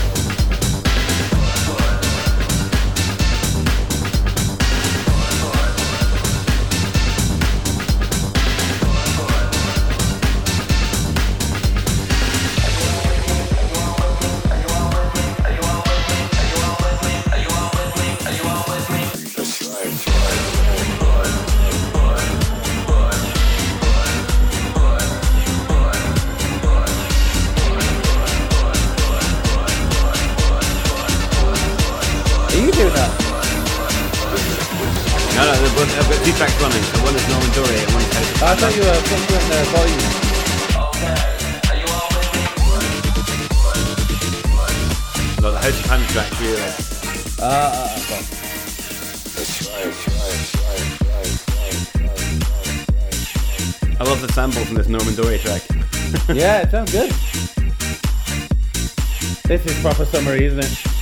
[32.54, 33.10] Are you doing that?
[35.34, 36.84] No, no, they're both, I've got two tracks running.
[36.84, 39.66] So one is Norman Doray and one is House I thought you were putting the
[39.74, 39.98] volume.
[45.42, 46.62] No, the House of Hands track really.
[47.42, 48.26] Ah, ah, ah, fine.
[54.00, 55.64] I love the sample from this Norman Doray track.
[56.30, 57.12] Yeah, it sounds good.
[59.46, 60.93] This is proper summer, isn't it?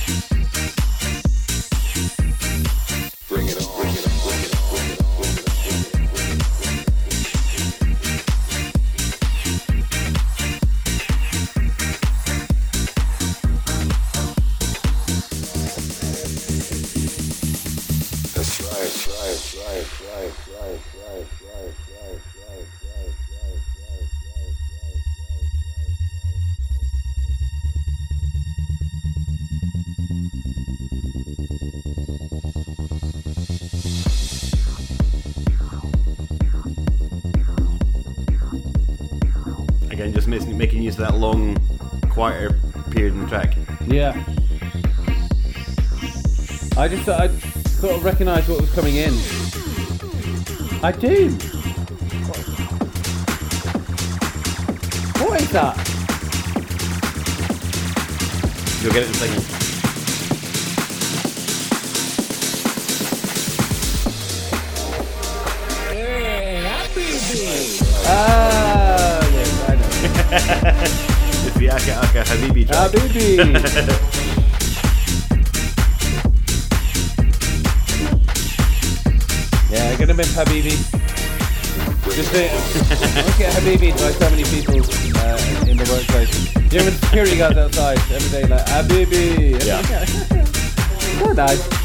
[43.92, 44.14] Yeah.
[46.78, 49.12] I just I sort of recognised what was coming in.
[50.82, 51.28] I do.
[55.22, 55.76] What is that?
[58.82, 59.58] You'll get it in a second.
[68.06, 71.06] Ah, yes, I know.
[71.62, 72.90] The Aka Aka Habibi track.
[72.90, 73.38] baby.
[79.70, 80.74] yeah, gonna miss Habibi.
[82.16, 82.50] Just say,
[83.22, 84.80] look at Habibi by so many people
[85.20, 85.38] uh,
[85.70, 86.34] in the workplace.
[86.72, 89.64] You know, when security guards outside every day, like Habibi.
[89.64, 89.82] Yeah.
[91.20, 91.81] so nice.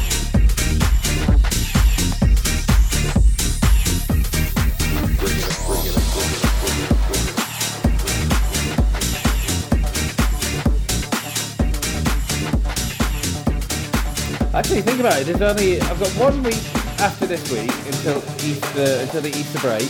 [14.58, 15.26] Actually, think about it.
[15.26, 16.58] There's only I've got one week
[16.98, 19.88] after this week until Easter until the Easter break.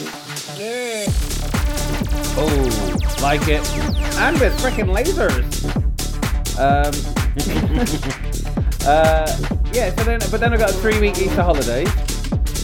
[0.61, 1.07] Yeah.
[2.37, 3.66] Oh, like it,
[4.18, 5.64] and with freaking lasers.
[6.59, 6.92] Um,
[8.87, 9.38] uh,
[9.72, 9.88] yeah.
[9.96, 11.87] So then, but then I've got a three-week Easter holiday,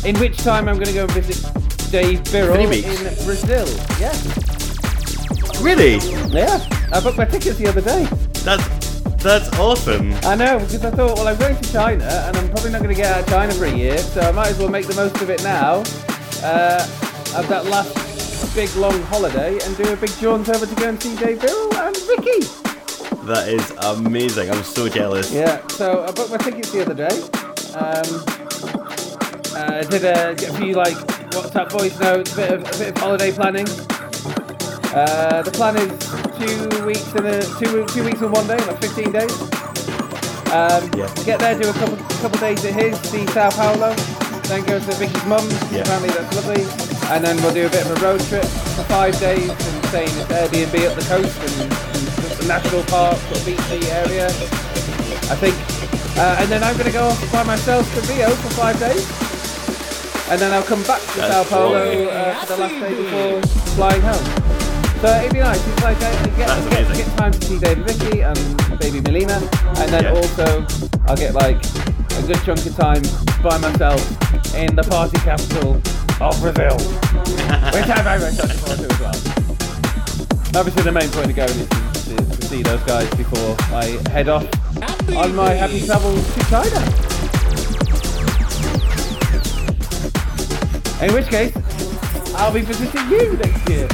[0.07, 1.43] in which time I'm going to go and visit
[1.91, 3.67] Dave Birrell in Brazil.
[3.99, 4.13] Yeah,
[5.65, 5.97] Really?
[6.29, 6.61] yeah.
[6.93, 8.07] I booked my tickets the other day.
[8.45, 8.63] That's
[9.25, 10.13] that's awesome.
[10.25, 12.95] I know, because I thought, well, I'm going to China, and I'm probably not going
[12.95, 14.95] to get out of China for a year, so I might as well make the
[14.95, 15.83] most of it now.
[16.43, 16.87] Uh,
[17.35, 21.03] of that last big long holiday, and do a big jaunt over to go and
[21.03, 22.47] see Dave Birrell and Vicky.
[23.27, 24.51] That is amazing.
[24.51, 25.33] I'm so jealous.
[25.33, 27.23] Yeah, so I booked my tickets the other day.
[27.75, 28.25] Um,
[29.57, 30.95] uh, did a, a few like
[31.33, 33.67] WhatsApp voice notes, a bit of, a bit of holiday planning.
[34.95, 38.81] Uh, the plan is two weeks in a two two weeks in one day, like
[38.81, 39.33] 15 days.
[40.53, 41.11] Um, Yeah.
[41.25, 43.95] Get there, do a couple couple days at his, see Sao Paulo,
[44.49, 45.53] then go to Vicky's mum's.
[45.73, 45.83] Yeah.
[45.83, 46.63] Apparently that's lovely.
[47.13, 50.05] And then we'll do a bit of a road trip for five days and stay
[50.07, 54.27] in this Airbnb up the coast and, and the national park, sort of beachy area.
[55.31, 55.55] I think.
[56.17, 59.05] Uh, and then I'm going to go off by myself to Rio for five days.
[60.31, 63.43] And then I'll come back to That's Sao Paulo uh, for the last day before
[63.75, 64.54] flying home.
[65.05, 65.61] So it'd be nice.
[65.69, 67.05] It's like I get, That's get, amazing.
[67.05, 68.39] get time to see David Vicky and
[68.81, 69.37] baby Melina,
[69.77, 70.17] and then Yeah.
[70.17, 70.65] also
[71.05, 71.61] I'll get like
[72.17, 73.03] a good chunk of time
[73.43, 74.01] by myself
[74.57, 75.75] in the party capital
[76.25, 76.79] of Brazil,
[77.77, 80.57] which I'm very much looking forward to as well.
[80.57, 84.01] Obviously, the main point of going is to, to, to see those guys before I
[84.09, 84.49] head off
[85.15, 86.81] on my happy travels to China.
[91.05, 91.53] In which case,
[92.37, 93.87] I'll be visiting you next year.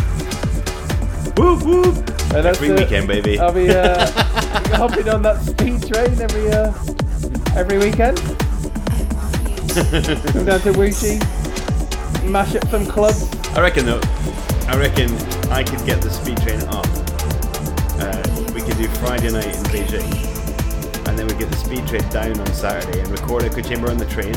[1.41, 1.97] Whoop whoop.
[2.34, 3.38] And Every weekend, baby.
[3.38, 4.07] I'll be uh,
[4.76, 6.70] hopping on that speed train every uh,
[7.59, 8.18] every weekend.
[10.34, 11.16] Come down to Wuxi,
[12.30, 13.24] mash up some clubs.
[13.57, 14.03] I reckon though,
[14.68, 15.11] I reckon
[15.51, 16.84] I could get the speed train up.
[17.99, 18.22] Uh,
[18.53, 22.38] we could do Friday night in Beijing, and then we get the speed train down
[22.38, 24.34] on Saturday and record Echo Chamber on the train,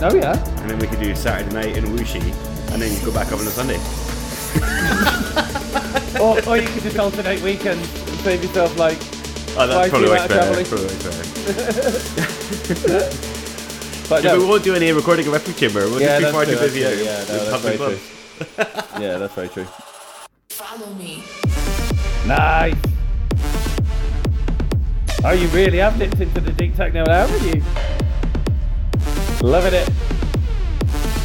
[0.00, 0.38] Oh yeah.
[0.60, 2.22] and then we could do Saturday night in Wuxi,
[2.72, 3.80] and then you go back up on a Sunday.
[6.20, 8.98] Or, or you could just alternate weekends and save yourself like.
[9.58, 10.64] Oh, Twice that's probably the works amount of better.
[10.64, 10.66] travelling.
[10.66, 10.96] Probably
[12.96, 13.10] better.
[14.08, 15.80] But Yeah, no, but we won't do any recording of Echo Chamber.
[15.88, 16.54] We'll yeah, just be that's far true.
[16.54, 17.98] too busy that's Yeah, no, that's very clubs.
[17.98, 18.64] true.
[19.02, 19.66] Yeah, that's very true.
[20.50, 21.22] Follow me.
[22.26, 22.76] Nice.
[25.24, 27.62] Oh, you really have dipped into the deep techno now, haven't you?
[29.46, 29.88] Loving it.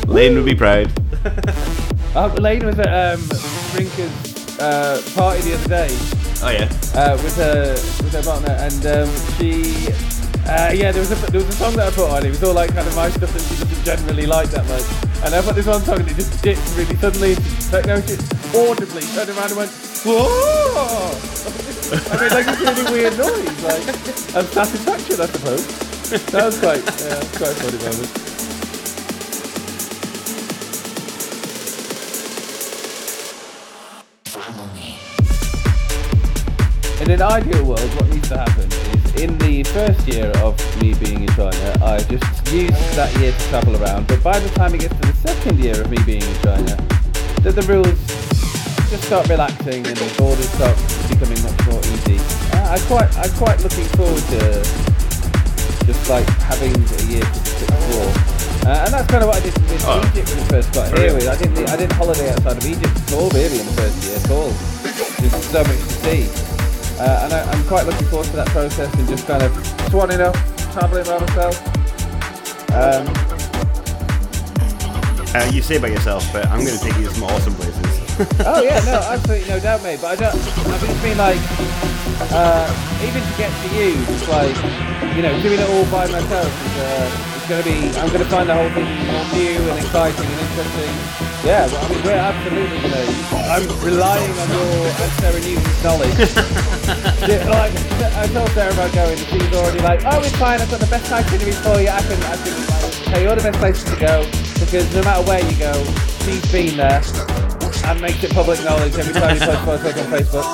[0.07, 0.91] Lane would be proud.
[2.13, 3.21] Oh, Lane was at um,
[3.73, 5.91] Rinker's uh, party the other day
[6.43, 6.65] Oh yeah.
[6.97, 9.87] uh, with her with her partner, and um, she,
[10.49, 12.25] uh, yeah, there was a there was a song that I put on.
[12.25, 14.85] It was all like kind of my stuff that she doesn't generally like that much.
[15.23, 17.33] And I put this one song, and it just dipped really suddenly.
[17.37, 18.17] into Techno, she
[18.57, 19.71] audibly turned around and went,
[20.01, 21.13] "Whoa!"
[22.09, 23.85] I made like this really weird noise, like
[24.33, 25.67] of satisfaction, I suppose.
[26.33, 28.30] That was quite, was quite a funny moment.
[37.11, 40.93] In an ideal world, what needs to happen is in the first year of me
[40.95, 42.23] being in China, I just
[42.55, 44.07] use that year to travel around.
[44.07, 46.71] But by the time it gets to the second year of me being in China,
[47.43, 47.99] that the rules
[48.87, 50.71] just start relaxing and the borders start
[51.11, 52.15] becoming much more easy.
[52.55, 54.63] Uh, I quite, I'm quite looking forward to
[55.83, 58.07] just like having a year to explore.
[58.63, 59.99] Uh, and that's kind of what I did with Oh.
[59.99, 61.11] Egypt when I first got here.
[61.11, 63.99] With I didn't, I didn't holiday outside of Egypt at all, really, in the first
[63.99, 64.55] year at all.
[65.19, 66.50] There's so much to see.
[67.01, 69.51] Uh, and I, I'm quite looking forward to that process and just kind of
[69.89, 70.35] swanning up,
[70.71, 71.57] travelling by myself.
[72.77, 73.09] Um,
[75.33, 77.87] Uh, you say by yourself, but I'm going to take you to some awesome places.
[78.45, 79.99] oh yeah, no, absolutely no doubt, mate.
[80.01, 80.35] But I don't.
[80.35, 81.39] I it's been like,
[82.35, 82.67] uh,
[83.01, 84.53] even to get to you, it's like,
[85.15, 87.99] you know, doing it all by myself is, uh, going to be.
[87.99, 90.93] I'm going to find the whole thing more new and exciting and interesting.
[91.43, 93.11] Yeah, well, I mean, we're absolutely going to.
[93.51, 96.15] I'm relying on your and Sarah Newton's knowledge.
[97.21, 97.71] Yeah, like,
[98.15, 100.59] I told Sarah about going, and she's already like, oh, it's fine.
[100.59, 101.89] I've got the best itinerary for you.
[101.89, 104.25] I can, I can like, tell you all the best places to go
[104.59, 105.71] because no matter where you go,
[106.25, 107.01] she's been there
[107.85, 110.47] and makes it public knowledge every time you post photos on Facebook.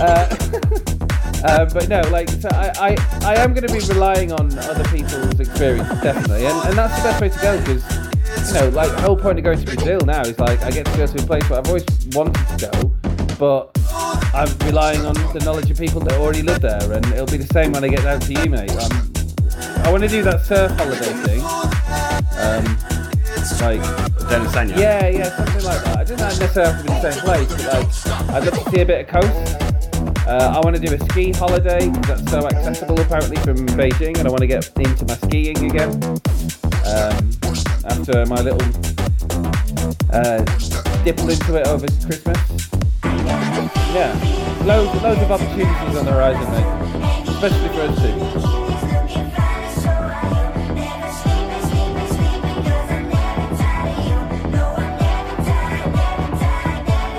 [0.00, 0.94] Uh,
[1.44, 4.84] uh, but no, like, so I, I, I am going to be relying on other
[4.84, 8.90] people's experience, definitely, and, and that's the best way to go because, you know, like,
[8.92, 11.22] the whole point of going to Brazil now is like, I get to go to
[11.22, 12.92] a place where I've always wanted to go,
[13.38, 13.70] but
[14.34, 17.52] I'm relying on the knowledge of people that already live there, and it'll be the
[17.52, 18.70] same when I get down to you, mate.
[18.70, 19.12] Um,
[19.84, 21.40] I want to do that surf holiday thing.
[22.38, 22.64] Um,
[23.60, 23.80] like,
[24.28, 24.76] Down Sanya.
[24.76, 25.98] yeah, yeah, something like that.
[25.98, 28.80] I don't necessarily have to be the same place, but like, I'd love to see
[28.80, 29.67] a bit of coast.
[30.28, 34.28] Uh, I want to do a ski holiday that's so accessible apparently from Beijing, and
[34.28, 35.90] I want to get into my skiing again
[36.84, 37.30] um,
[37.86, 38.60] after my little
[40.12, 40.44] uh,
[41.06, 42.36] into it over Christmas.
[43.94, 44.12] Yeah,
[44.66, 48.12] loads, loads of opportunities on the horizon, mate, especially for us two.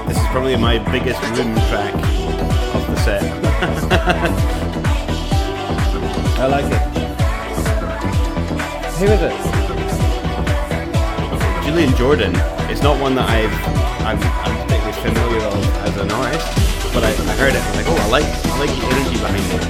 [0.08, 2.29] This is probably my biggest room track
[3.10, 3.24] set.
[6.38, 6.82] I like it.
[9.00, 9.36] Who is it?
[11.66, 12.34] Julian Jordan
[12.70, 13.52] It's not one that I've
[14.06, 16.48] I'm, I'm particularly familiar of as an artist,
[16.94, 17.62] but I, I heard it.
[17.62, 19.64] I was like, oh, I like I like the energy behind it.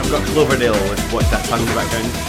[0.00, 2.27] I've got Cloverdale with what's that song in the background?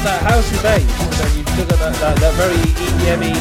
[0.00, 3.36] Got that house and bass, and you've still got that, that, that very EDM-y,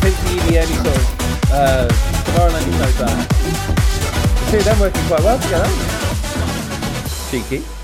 [0.00, 1.88] pinky EDM-y sort of uh,
[2.24, 3.28] Tomorrowland type band.
[4.38, 5.68] The two of them working quite well together?
[7.30, 7.77] Cheeky.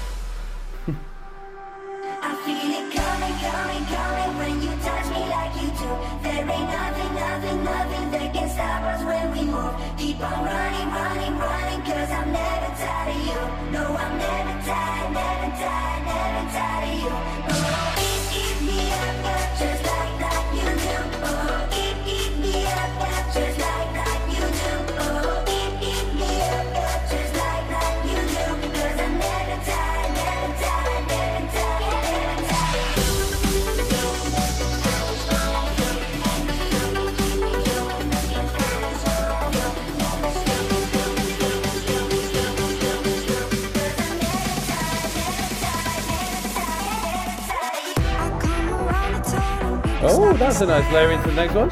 [50.55, 51.69] That's a nice layer into the next one.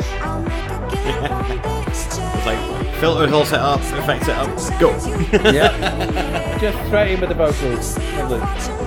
[1.89, 4.91] It's like filters all set up, effects set up, go.
[5.53, 6.59] Yeah.
[6.61, 7.97] Just straight in with the vocals.
[8.17, 8.82] Lovely.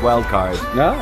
[0.00, 0.76] KSHMR with Wildcard.
[0.76, 0.92] No.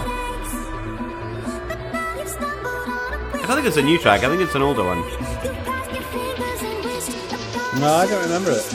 [3.34, 5.00] I don't think it's a new track, I think it's an older one.
[7.80, 8.74] No, I don't remember it.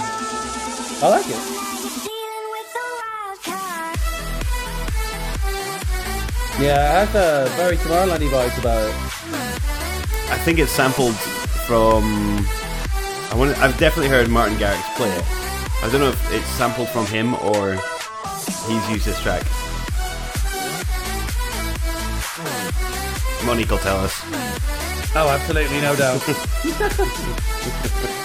[1.01, 1.49] I like it.
[6.59, 8.95] Yeah, it has a very Tomorrowlandy vibes about it.
[10.31, 12.45] I think it's sampled from.
[13.31, 13.57] I want.
[13.57, 15.25] I've definitely heard Martin Garrix play it.
[15.83, 17.73] I don't know if it's sampled from him or
[18.67, 19.43] he's used this track.
[23.45, 24.21] Monique will tell us.
[25.15, 26.21] Oh, absolutely, no doubt.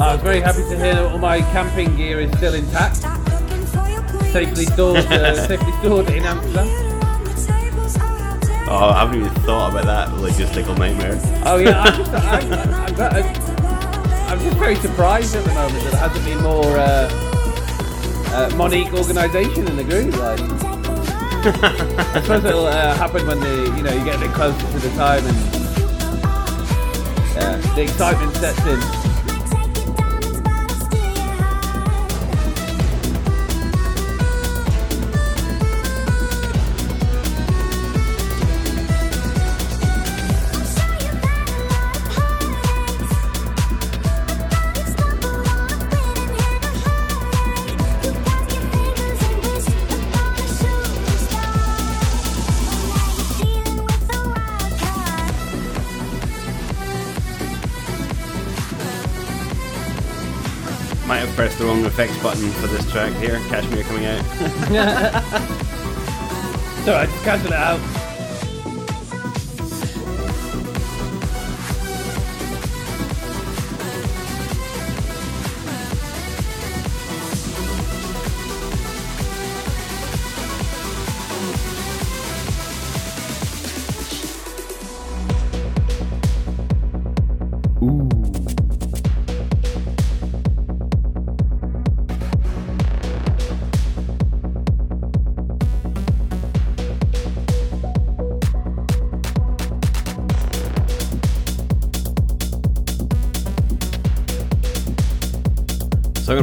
[0.00, 2.96] I was very happy to hear that all my camping gear is still intact,
[4.32, 6.90] safely stored, uh, safely stored in Amsterdam.
[8.72, 11.20] Oh, I haven't even thought about that logistical nightmare.
[11.44, 12.38] Oh yeah, I'm just, I,
[12.98, 16.78] I, I'm, I'm, I'm just very surprised at the moment that there hasn't been more
[16.78, 17.08] uh,
[18.32, 20.16] uh, Monique organisation in the group.
[20.16, 20.40] Like,
[22.14, 24.78] I suppose it'll uh, happen when the you know you get a bit closer to
[24.78, 25.36] the time and
[27.36, 28.99] uh, the excitement sets in.
[61.40, 63.38] Pressed the wrong effects button for this track here.
[63.48, 64.22] KSHMR coming out.
[66.84, 67.99] So I just cancel it out.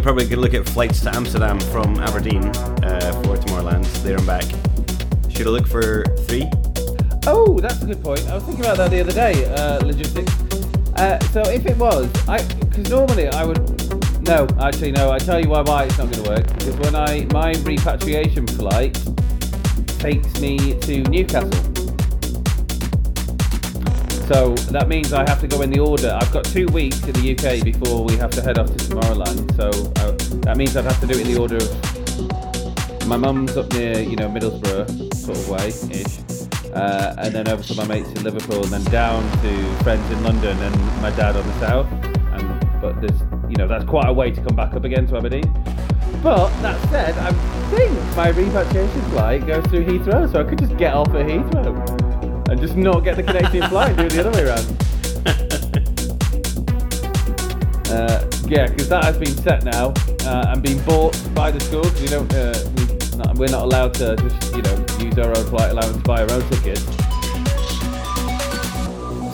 [0.07, 4.43] I'm gonna look at flights to Amsterdam from Aberdeen uh, for Tomorrowland, there and back.
[5.29, 6.49] Should I look for three?
[7.25, 8.25] Oh, that's a good point.
[8.29, 9.43] I was thinking about that the other day.
[9.53, 10.33] Uh, logistics.
[10.95, 13.59] Uh, so if it was, I because normally I would.
[14.25, 15.11] No, actually no.
[15.11, 18.47] I tell you why why it's not going to work because when I my repatriation
[18.47, 18.93] flight
[19.99, 21.51] takes me to Newcastle.
[24.27, 26.17] So that means I have to go in the order.
[26.21, 29.55] I've got two weeks in the UK before we have to head off to Tomorrowland.
[29.55, 29.71] So
[30.47, 33.99] that means I'd have to do it in the order of my mum's up near,
[33.99, 36.19] you know, Middlesbrough sort of way ish.
[36.73, 40.23] Uh, and then over to my mates in Liverpool, and then down to friends in
[40.23, 41.91] London, and my dad on the south.
[42.31, 43.19] And but there's,
[43.49, 45.51] you know, that's quite a way to come back up again to Aberdeen.
[46.23, 47.33] But that said, I
[47.69, 52.47] think my repatriation flight goes through Heathrow, so I could just get off at Heathrow
[52.49, 54.83] and just not get the connecting flight and do it the other way around.
[57.87, 59.93] Uh, yeah, because that has been set now
[60.27, 62.85] uh, and being bought by the school because we don't, uh, we
[63.17, 66.21] not, we're not allowed to just you know use our own flight allowance to buy
[66.21, 66.83] our own tickets.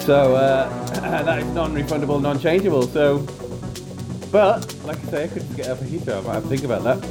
[0.05, 0.69] So uh,
[1.23, 2.83] that is non-refundable, non-changeable.
[2.83, 3.25] So,
[4.31, 6.19] but like I say, I could get up at Heathrow.
[6.19, 7.03] I might have to think about that.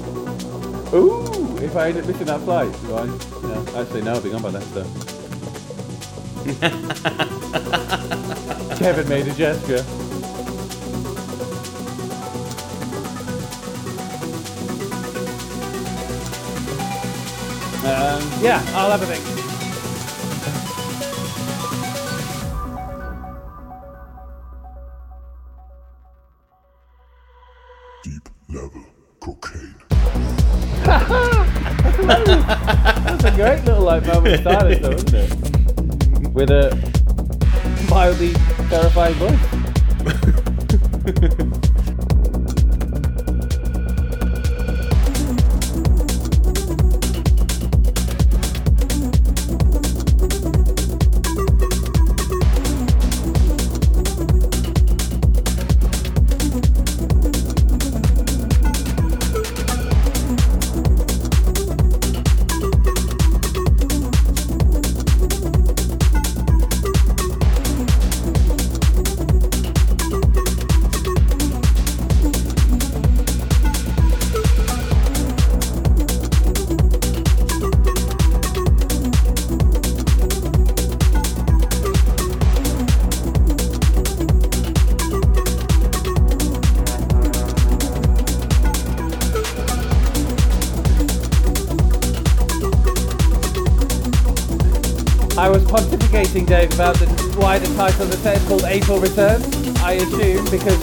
[0.95, 3.07] Ooh, if I end up missing that flight, do I?
[3.07, 4.63] No, actually, no, I'll be gone by then.
[4.63, 4.85] So.
[8.77, 9.85] Kevin made a gesture.
[17.85, 19.25] Um, yeah, I'll have a think.
[28.05, 28.85] Deep level
[29.19, 29.75] cocaine.
[33.03, 35.35] That's a great little like moment of silence, though, isn't it?
[36.33, 36.71] With a
[37.91, 38.33] mildly
[38.69, 39.41] terrifying voice.
[95.43, 99.01] I was pontificating, Dave, about the, why the title of the set is called April
[99.01, 99.45] Returns.
[99.81, 100.79] I assume because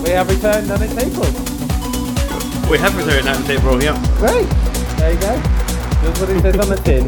[0.00, 1.28] we have returned and it's April.
[2.70, 3.92] We have returned out in April, yeah.
[4.16, 4.48] Great.
[4.96, 5.36] There you go.
[6.00, 7.04] That's what it says on the tin.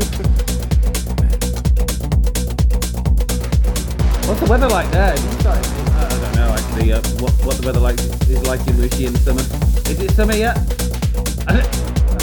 [4.29, 5.17] What's the weather like there?
[5.17, 7.99] You I don't know actually uh, what, what the weather like
[8.29, 9.41] is like in Lucy in the summer.
[9.89, 10.59] Is it summer yet?
[11.49, 11.65] I,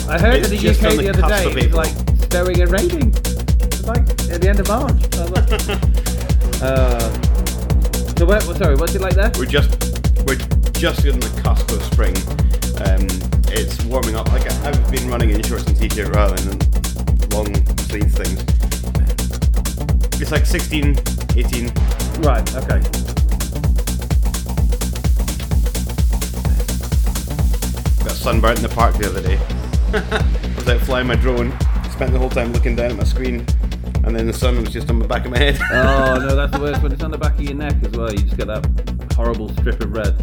[0.08, 1.82] I heard It's in the UK the, the other day of it was April.
[1.82, 3.07] like snowing and raining.
[3.88, 4.94] Like at the end of March.
[6.60, 7.00] Like, uh,
[8.18, 9.32] so where, sorry, what's it like there?
[9.38, 9.70] We're just
[10.26, 10.36] we're
[10.74, 12.16] just on the cusp of spring.
[12.88, 13.06] Um,
[13.54, 14.32] it's warming up.
[14.32, 16.58] Like I- I've been running in shorts and t-shirt rather than
[17.30, 17.54] long
[17.88, 18.42] sleeve things.
[20.20, 20.98] It's like 16,
[21.38, 21.68] 18.
[22.24, 22.56] Right.
[22.56, 22.82] Okay.
[28.04, 29.38] Got sunburnt in the park the other day.
[29.94, 31.52] I was out flying my drone.
[31.92, 33.46] Spent the whole time looking down at my screen,
[34.08, 35.60] and then the sun was just on the back of my head.
[35.72, 38.10] Oh no, that's the worst when it's on the back of your neck as well.
[38.12, 38.66] You just get that
[39.16, 40.16] horrible strip of red.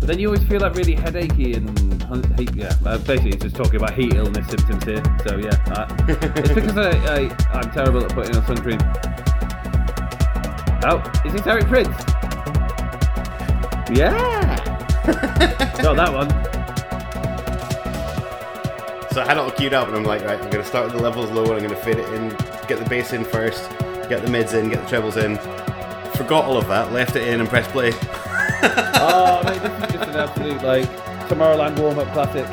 [0.00, 2.54] But then you always feel like really headachy and heat.
[2.54, 5.02] Yeah, uh, basically it's just talking about heat illness symptoms here.
[5.26, 8.80] So yeah, uh, it's because I, I I'm terrible at putting on sunscreen.
[10.84, 12.14] Oh, is this Eric Prydz?
[13.90, 14.56] Yeah.
[15.80, 16.47] Got that one.
[19.18, 20.94] So I had it all queued up, and I'm like, right, I'm gonna start with
[20.94, 22.28] the levels low, and I'm gonna fade it in,
[22.68, 23.68] get the bass in first,
[24.08, 25.38] get the mids in, get the trebles in.
[26.14, 27.90] Forgot all of that, left it in, and pressed play.
[29.00, 30.88] Oh, mate, this is just an absolute like
[31.28, 32.46] Tomorrowland warm-up classic.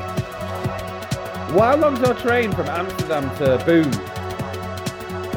[1.56, 3.92] Well, how long's our train from Amsterdam to Boom?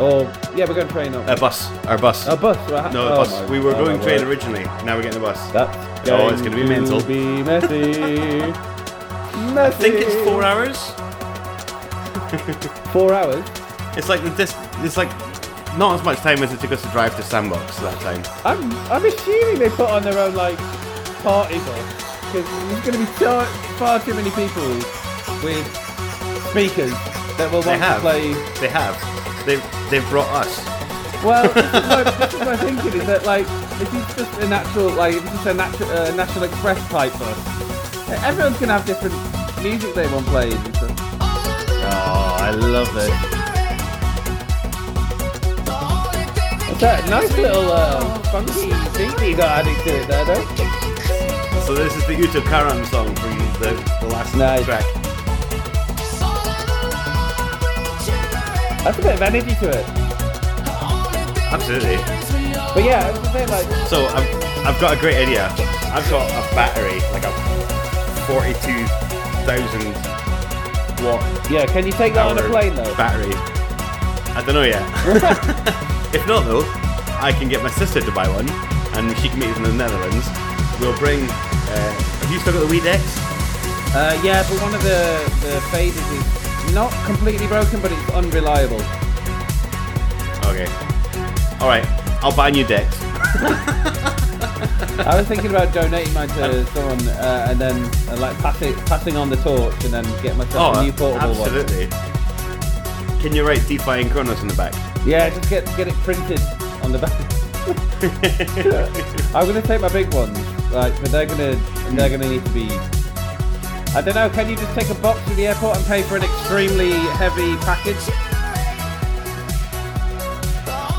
[0.00, 0.22] Or
[0.56, 1.28] yeah, we're going train up.
[1.28, 2.26] A bus, our bus.
[2.26, 2.90] a bus, right?
[2.90, 3.50] no, a Oh bus.
[3.50, 4.64] we were oh going train originally.
[4.84, 5.50] Now we're getting a bus.
[5.50, 7.02] That's Oh, it's gonna be mental.
[7.02, 8.54] Be messy.
[9.56, 10.76] I think it's four hours.
[12.92, 13.44] Four hours.
[13.96, 14.54] It's like this.
[14.78, 15.08] It's like
[15.78, 18.22] not as much time as it took us to drive to Sandbox that time.
[18.44, 20.58] I'm I'm assuming they put on their own like
[21.22, 21.94] party bus
[22.26, 23.44] because there's going to be so,
[23.78, 24.66] far too many people
[25.42, 25.64] with
[26.50, 26.92] speakers
[27.38, 28.00] that will They want to have.
[28.00, 28.96] play They have.
[29.46, 30.64] They've they've brought us.
[31.24, 33.46] Well, this is, my, this thinking is that like
[33.80, 38.08] if it's just a natural like it's just a natural uh, National Express type bus,
[38.24, 39.14] everyone's gonna have different
[39.62, 40.98] music they want played and.
[41.90, 43.12] Oh, I love it.
[46.70, 50.44] It's that nice little uh, funky beat you got added to it there, though.
[51.64, 54.64] So this is the Uto Karem song from the, the last Nice.
[54.64, 54.84] track.
[58.84, 59.84] That's a bit of energy to it.
[61.50, 61.96] Absolutely.
[62.74, 65.48] But yeah, I was saying like So I've, I've got a great idea.
[65.92, 67.32] I've got a battery, like a
[69.48, 72.94] 42,000 watt yeah, can you take that on a plane though?
[72.96, 73.32] battery.
[74.36, 74.84] I don't know yet.
[76.14, 76.60] if not though,
[77.18, 78.46] I can get my sister to buy one,
[78.92, 80.28] and she can meet us in the Netherlands.
[80.78, 81.24] We'll bring.
[81.24, 83.16] Uh, have you still got the Wii decks?
[83.96, 88.82] Uh, yeah, but one of the the faders is not completely broken, but it's unreliable.
[90.44, 90.68] Okay.
[91.60, 91.86] All right.
[92.20, 93.00] I'll buy new decks.
[95.06, 97.76] I was thinking about donating mine to someone uh, and then
[98.08, 101.34] uh, like passing passing on the torch and then get myself Oh, a new portable
[101.34, 101.48] one.
[101.54, 101.86] absolutely.
[103.22, 104.74] Can you write Defying Chronos in the back?
[105.06, 106.40] Yeah, just get get it printed
[106.82, 107.12] on the back.
[109.34, 110.38] I'm gonna take my big ones,
[110.72, 111.54] like, but they're gonna
[111.90, 112.68] they're gonna need to be.
[113.94, 114.28] I don't know.
[114.30, 117.56] Can you just take a box to the airport and pay for an extremely heavy
[117.58, 117.96] package?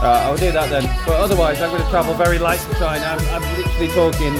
[0.01, 0.83] Uh, I'll do that then.
[1.05, 3.03] But otherwise, I'm going to travel very light to China.
[3.03, 4.33] I'm, I'm literally talking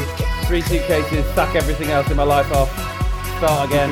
[0.48, 2.72] three suitcases, sack everything else in my life off,
[3.38, 3.92] start again.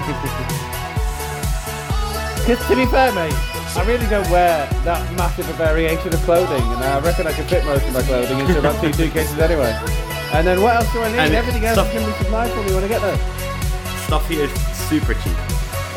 [2.39, 3.36] Because to be fair, mate,
[3.76, 7.45] I really don't wear that massive a variation of clothing, and I reckon I can
[7.47, 9.76] fit most of my clothing into about two suitcases anyway.
[10.32, 11.20] And then what else do I need?
[11.20, 13.18] And Everything else stuff- to be supplied for me when I get there.
[14.07, 14.51] Stuff here is
[14.88, 15.36] super cheap.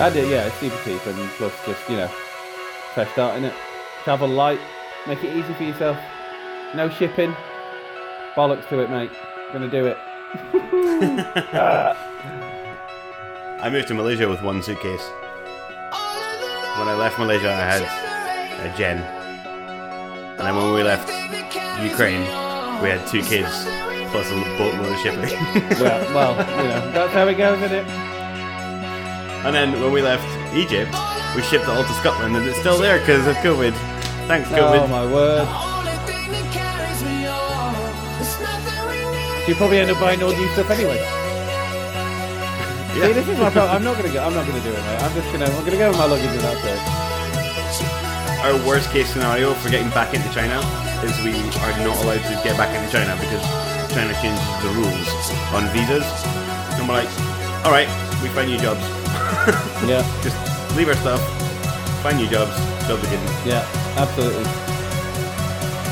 [0.00, 2.08] I do, yeah, it's super cheap, and plus just, you know,
[2.94, 3.54] fresh start in it.
[4.02, 4.58] Travel light,
[5.10, 5.98] make it easy for yourself.
[6.72, 7.34] No shipping.
[8.36, 9.10] Bollocks to it, mate.
[9.52, 9.96] Gonna do it.
[13.60, 15.02] I moved to Malaysia with one suitcase.
[16.78, 17.82] When I left Malaysia, I had
[18.62, 18.98] a Gen.
[20.38, 21.08] And then when we left
[21.82, 22.20] Ukraine,
[22.80, 23.66] we had two kids
[24.12, 25.36] plus a boatload of shipping.
[25.82, 26.32] Well, well,
[26.62, 27.86] you know, that's how it goes, isn't it?
[29.44, 30.94] and then when we left Egypt,
[31.34, 33.89] we shipped it all to Scotland, and it's still there because of COVID.
[34.30, 35.42] Thanks, Oh my word.
[39.48, 41.02] You probably end up buying all new stuff anyway.
[42.94, 43.74] See, this is my problem.
[43.74, 44.22] I'm not gonna go.
[44.22, 45.02] I'm not gonna do it, mate.
[45.02, 45.46] I'm just gonna.
[45.50, 46.78] I'm gonna go with my luggage and that's it.
[48.46, 50.62] Our worst case scenario for getting back into China
[51.02, 51.34] is we
[51.66, 53.42] are not allowed to get back into China because
[53.90, 55.10] China changes the rules
[55.50, 56.06] on visas.
[56.78, 57.10] And we're like,
[57.66, 57.90] all right,
[58.22, 58.78] we find new jobs.
[59.90, 60.38] Yeah, Just
[60.76, 61.18] leave our stuff,
[62.02, 62.54] find new jobs,
[62.86, 63.22] jobs again.
[63.46, 63.64] yeah,
[63.96, 64.44] absolutely.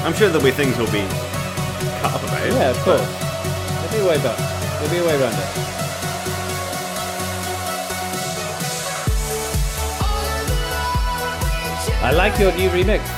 [0.05, 1.07] I'm sure there'll be things will be
[2.01, 2.47] cut up about.
[2.47, 3.01] Yeah, of course.
[3.03, 4.39] There'll be a way back.
[4.79, 5.69] There'll be a way around it.
[12.01, 13.18] I like your new remix.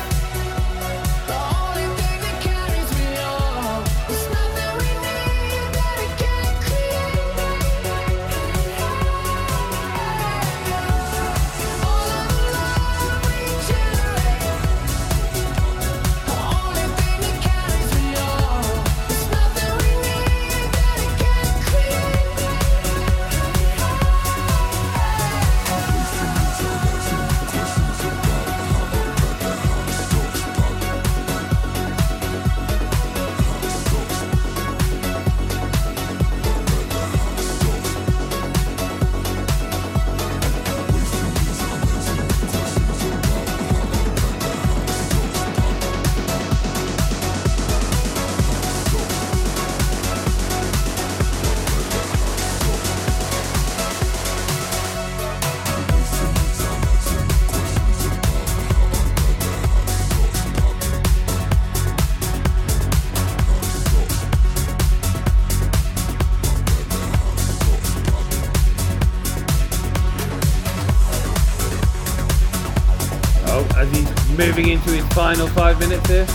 [75.11, 76.27] Final five minutes here.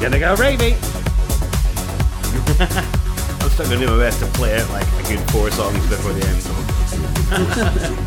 [0.00, 0.74] Gonna go ravey.
[3.42, 6.12] I'm still to do my best to play it like a good four songs before
[6.12, 6.42] the end.
[7.30, 7.96] Wasting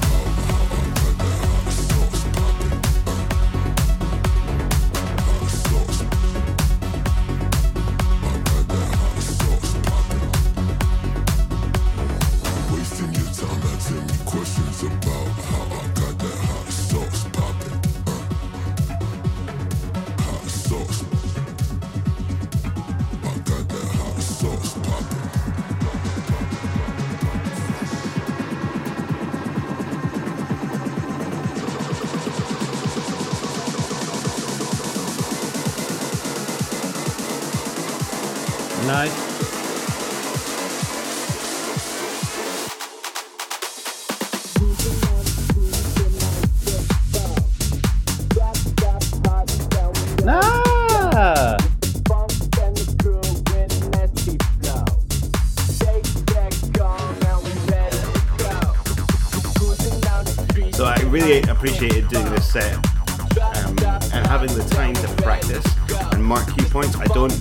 [61.29, 63.77] really appreciated doing this set um,
[64.13, 65.65] and having the time to practice
[66.11, 66.95] and mark key points.
[66.97, 67.33] I don't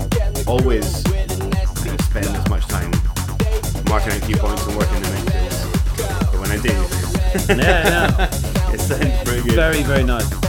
[0.47, 2.91] always uh, spend as much time
[3.89, 5.65] marking out key points and working the mixes,
[6.31, 6.69] but when I do,
[7.63, 8.25] Yeah, no.
[8.75, 9.55] it sounds pretty good.
[9.55, 10.48] Very, very nice.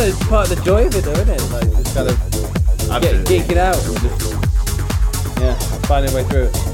[0.00, 1.52] The part of the joy of it, though, isn't it?
[1.52, 2.16] Like just kind of
[3.02, 4.32] get, geeking out and just
[5.38, 5.54] yeah,
[5.86, 6.69] finding a way through it.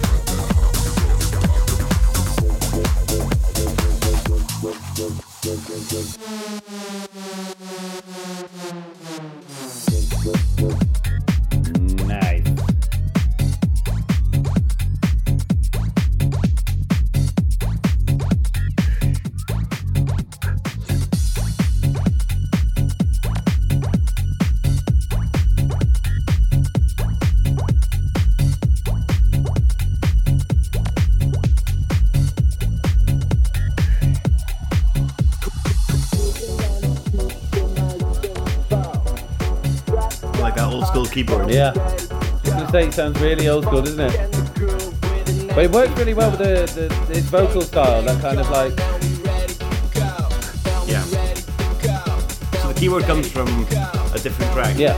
[42.97, 45.49] Sounds really old school, doesn't it?
[45.49, 48.73] But it works really well with the, the his vocal style, that kind of like
[50.89, 51.03] Yeah.
[52.63, 54.79] So the keyboard comes from a different track.
[54.79, 54.95] yeah.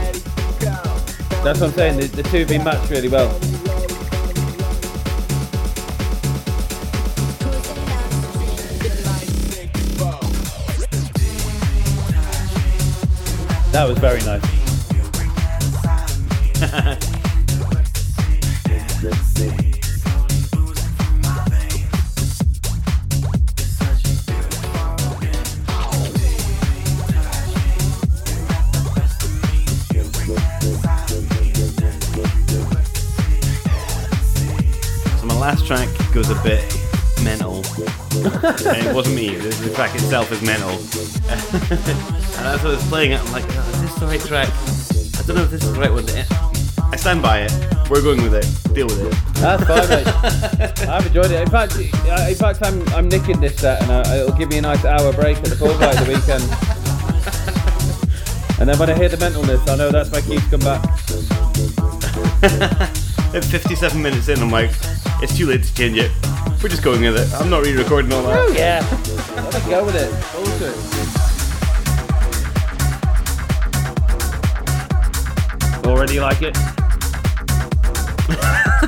[1.43, 1.99] That's what I'm saying.
[1.99, 3.27] The, the two have been matched really well.
[13.73, 14.39] That was very nice.
[36.13, 36.61] goes a bit
[37.23, 37.55] mental.
[37.55, 39.35] and it wasn't me.
[39.35, 40.69] The, the track itself is mental.
[41.29, 44.49] and as I was playing it, I'm like, oh, is this the right track?
[44.49, 46.05] I don't know if this is the right one.
[46.91, 47.78] I stand by it.
[47.89, 48.45] We're going with it.
[48.75, 49.13] Deal with it.
[49.35, 50.05] That's fine, mate.
[50.87, 51.41] I've enjoyed it.
[51.41, 54.61] In fact, in fact, I'm I'm nicking this set, and uh, it'll give me a
[54.61, 56.43] nice hour break at the pool night the weekend.
[58.59, 60.83] And then when I hear the mentalness, I know that's my cue to come back.
[63.33, 64.71] At 57 minutes in, I'm like,
[65.21, 66.11] it's too late to change it.
[66.61, 67.31] We're just going with it.
[67.39, 68.37] I'm not re-recording all that.
[68.37, 68.85] Oh yeah,
[69.35, 70.11] let's go with it.
[70.33, 70.75] Bullshit.
[75.85, 76.57] Already like it?
[78.81, 78.87] Uh,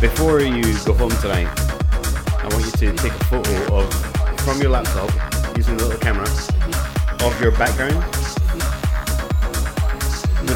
[0.00, 3.94] before you go home tonight, I want you to take a photo of
[4.40, 5.08] from your laptop
[5.56, 6.26] using the little camera
[7.22, 8.19] of your background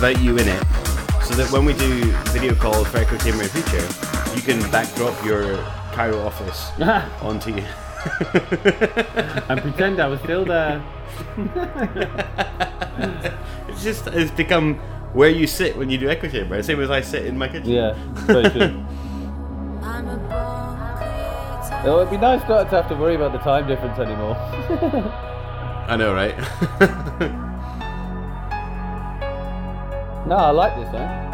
[0.04, 0.62] without you in it,
[1.24, 4.60] so that when we do video calls for Echo Chamber in the future, you can
[4.70, 5.56] backdrop your
[5.92, 6.70] Cairo office
[7.22, 7.62] onto you.
[9.48, 10.84] and pretend I was still there.
[13.68, 14.76] It's just it's become
[15.14, 17.70] where you sit when you do Echo Chamber, same as I sit in my kitchen.
[17.70, 17.94] Yeah,
[18.26, 18.84] very true.
[21.84, 24.36] It would be nice not to have to worry about the time difference anymore.
[25.88, 27.40] I know, right?
[30.26, 31.24] No, I like this, eh?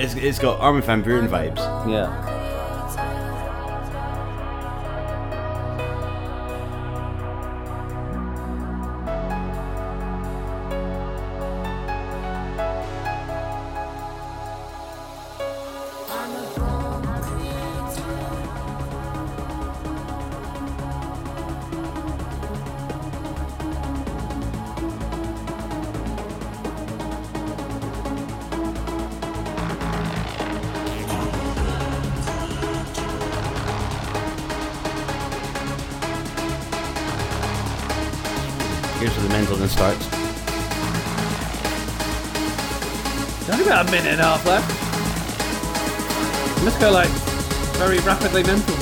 [0.00, 1.58] it's, it's got Armin van Buuren vibes.
[1.88, 2.39] Yeah.
[44.20, 44.68] And a half left.
[46.64, 47.08] Let's go like
[47.78, 48.74] very rapidly mental.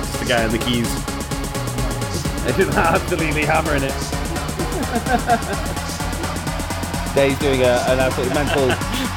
[0.00, 0.88] It's the guy on the keys.
[2.46, 3.92] It's just absolutely hammering it.
[7.14, 8.68] Dave's doing a, an absolutely mental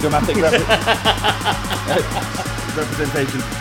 [0.02, 0.52] dramatic rep-
[2.76, 3.61] representation.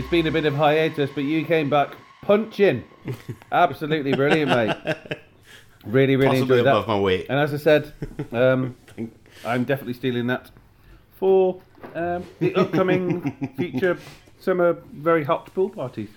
[0.00, 2.82] It's been a bit of hiatus, but you came back punching.
[3.52, 4.96] Absolutely brilliant, mate.
[5.84, 6.88] Really, really Possibly enjoyed that.
[6.88, 7.26] my weight.
[7.28, 7.92] And as I said,
[8.32, 8.76] um,
[9.44, 10.50] I'm definitely stealing that
[11.18, 11.60] for
[11.94, 13.98] um, the upcoming future
[14.38, 16.08] summer very hot pool parties.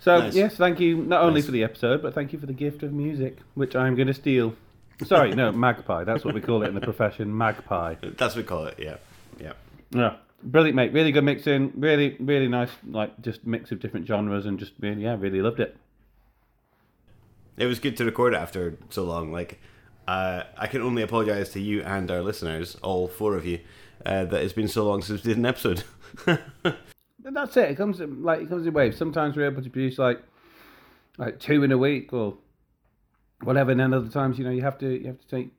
[0.00, 0.34] So Nice.
[0.34, 1.46] yes, thank you not only Nice.
[1.46, 4.14] for the episode, but thank you for the gift of music, which I'm going to
[4.14, 4.54] steal.
[5.04, 6.04] Sorry, no, magpie.
[6.04, 7.96] That's what we call it in the profession, magpie.
[8.00, 8.76] That's what we call it.
[8.78, 8.96] Yeah,
[9.38, 9.52] yeah.
[9.90, 10.92] Yeah, brilliant, mate.
[10.92, 11.72] Really good mixing.
[11.76, 12.70] Really, really nice.
[12.86, 15.76] Like just mix of different genres, and just really, yeah, really loved it.
[17.56, 19.32] It was good to record after so long.
[19.32, 19.58] Like,
[20.06, 23.60] uh, I can only apologise to you and our listeners, all four of you,
[24.06, 25.82] uh, that it's been so long since we did an episode.
[27.24, 27.70] And that's it.
[27.70, 28.96] It comes in, like it comes in waves.
[28.96, 30.22] Sometimes we're able to produce like
[31.18, 32.38] like two in a week or
[33.42, 35.50] whatever, and then other times, you know, you have to you have to take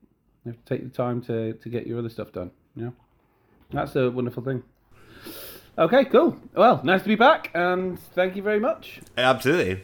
[0.46, 2.50] you have to take the time to to get your other stuff done.
[2.76, 2.94] You know,
[3.72, 4.64] that's a wonderful thing.
[5.78, 6.38] Okay, cool.
[6.56, 9.00] Well, nice to be back, and thank you very much.
[9.18, 9.84] Absolutely.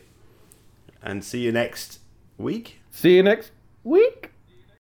[1.01, 1.99] And see you next
[2.37, 2.79] week.
[2.91, 3.51] See you next
[3.83, 4.31] week.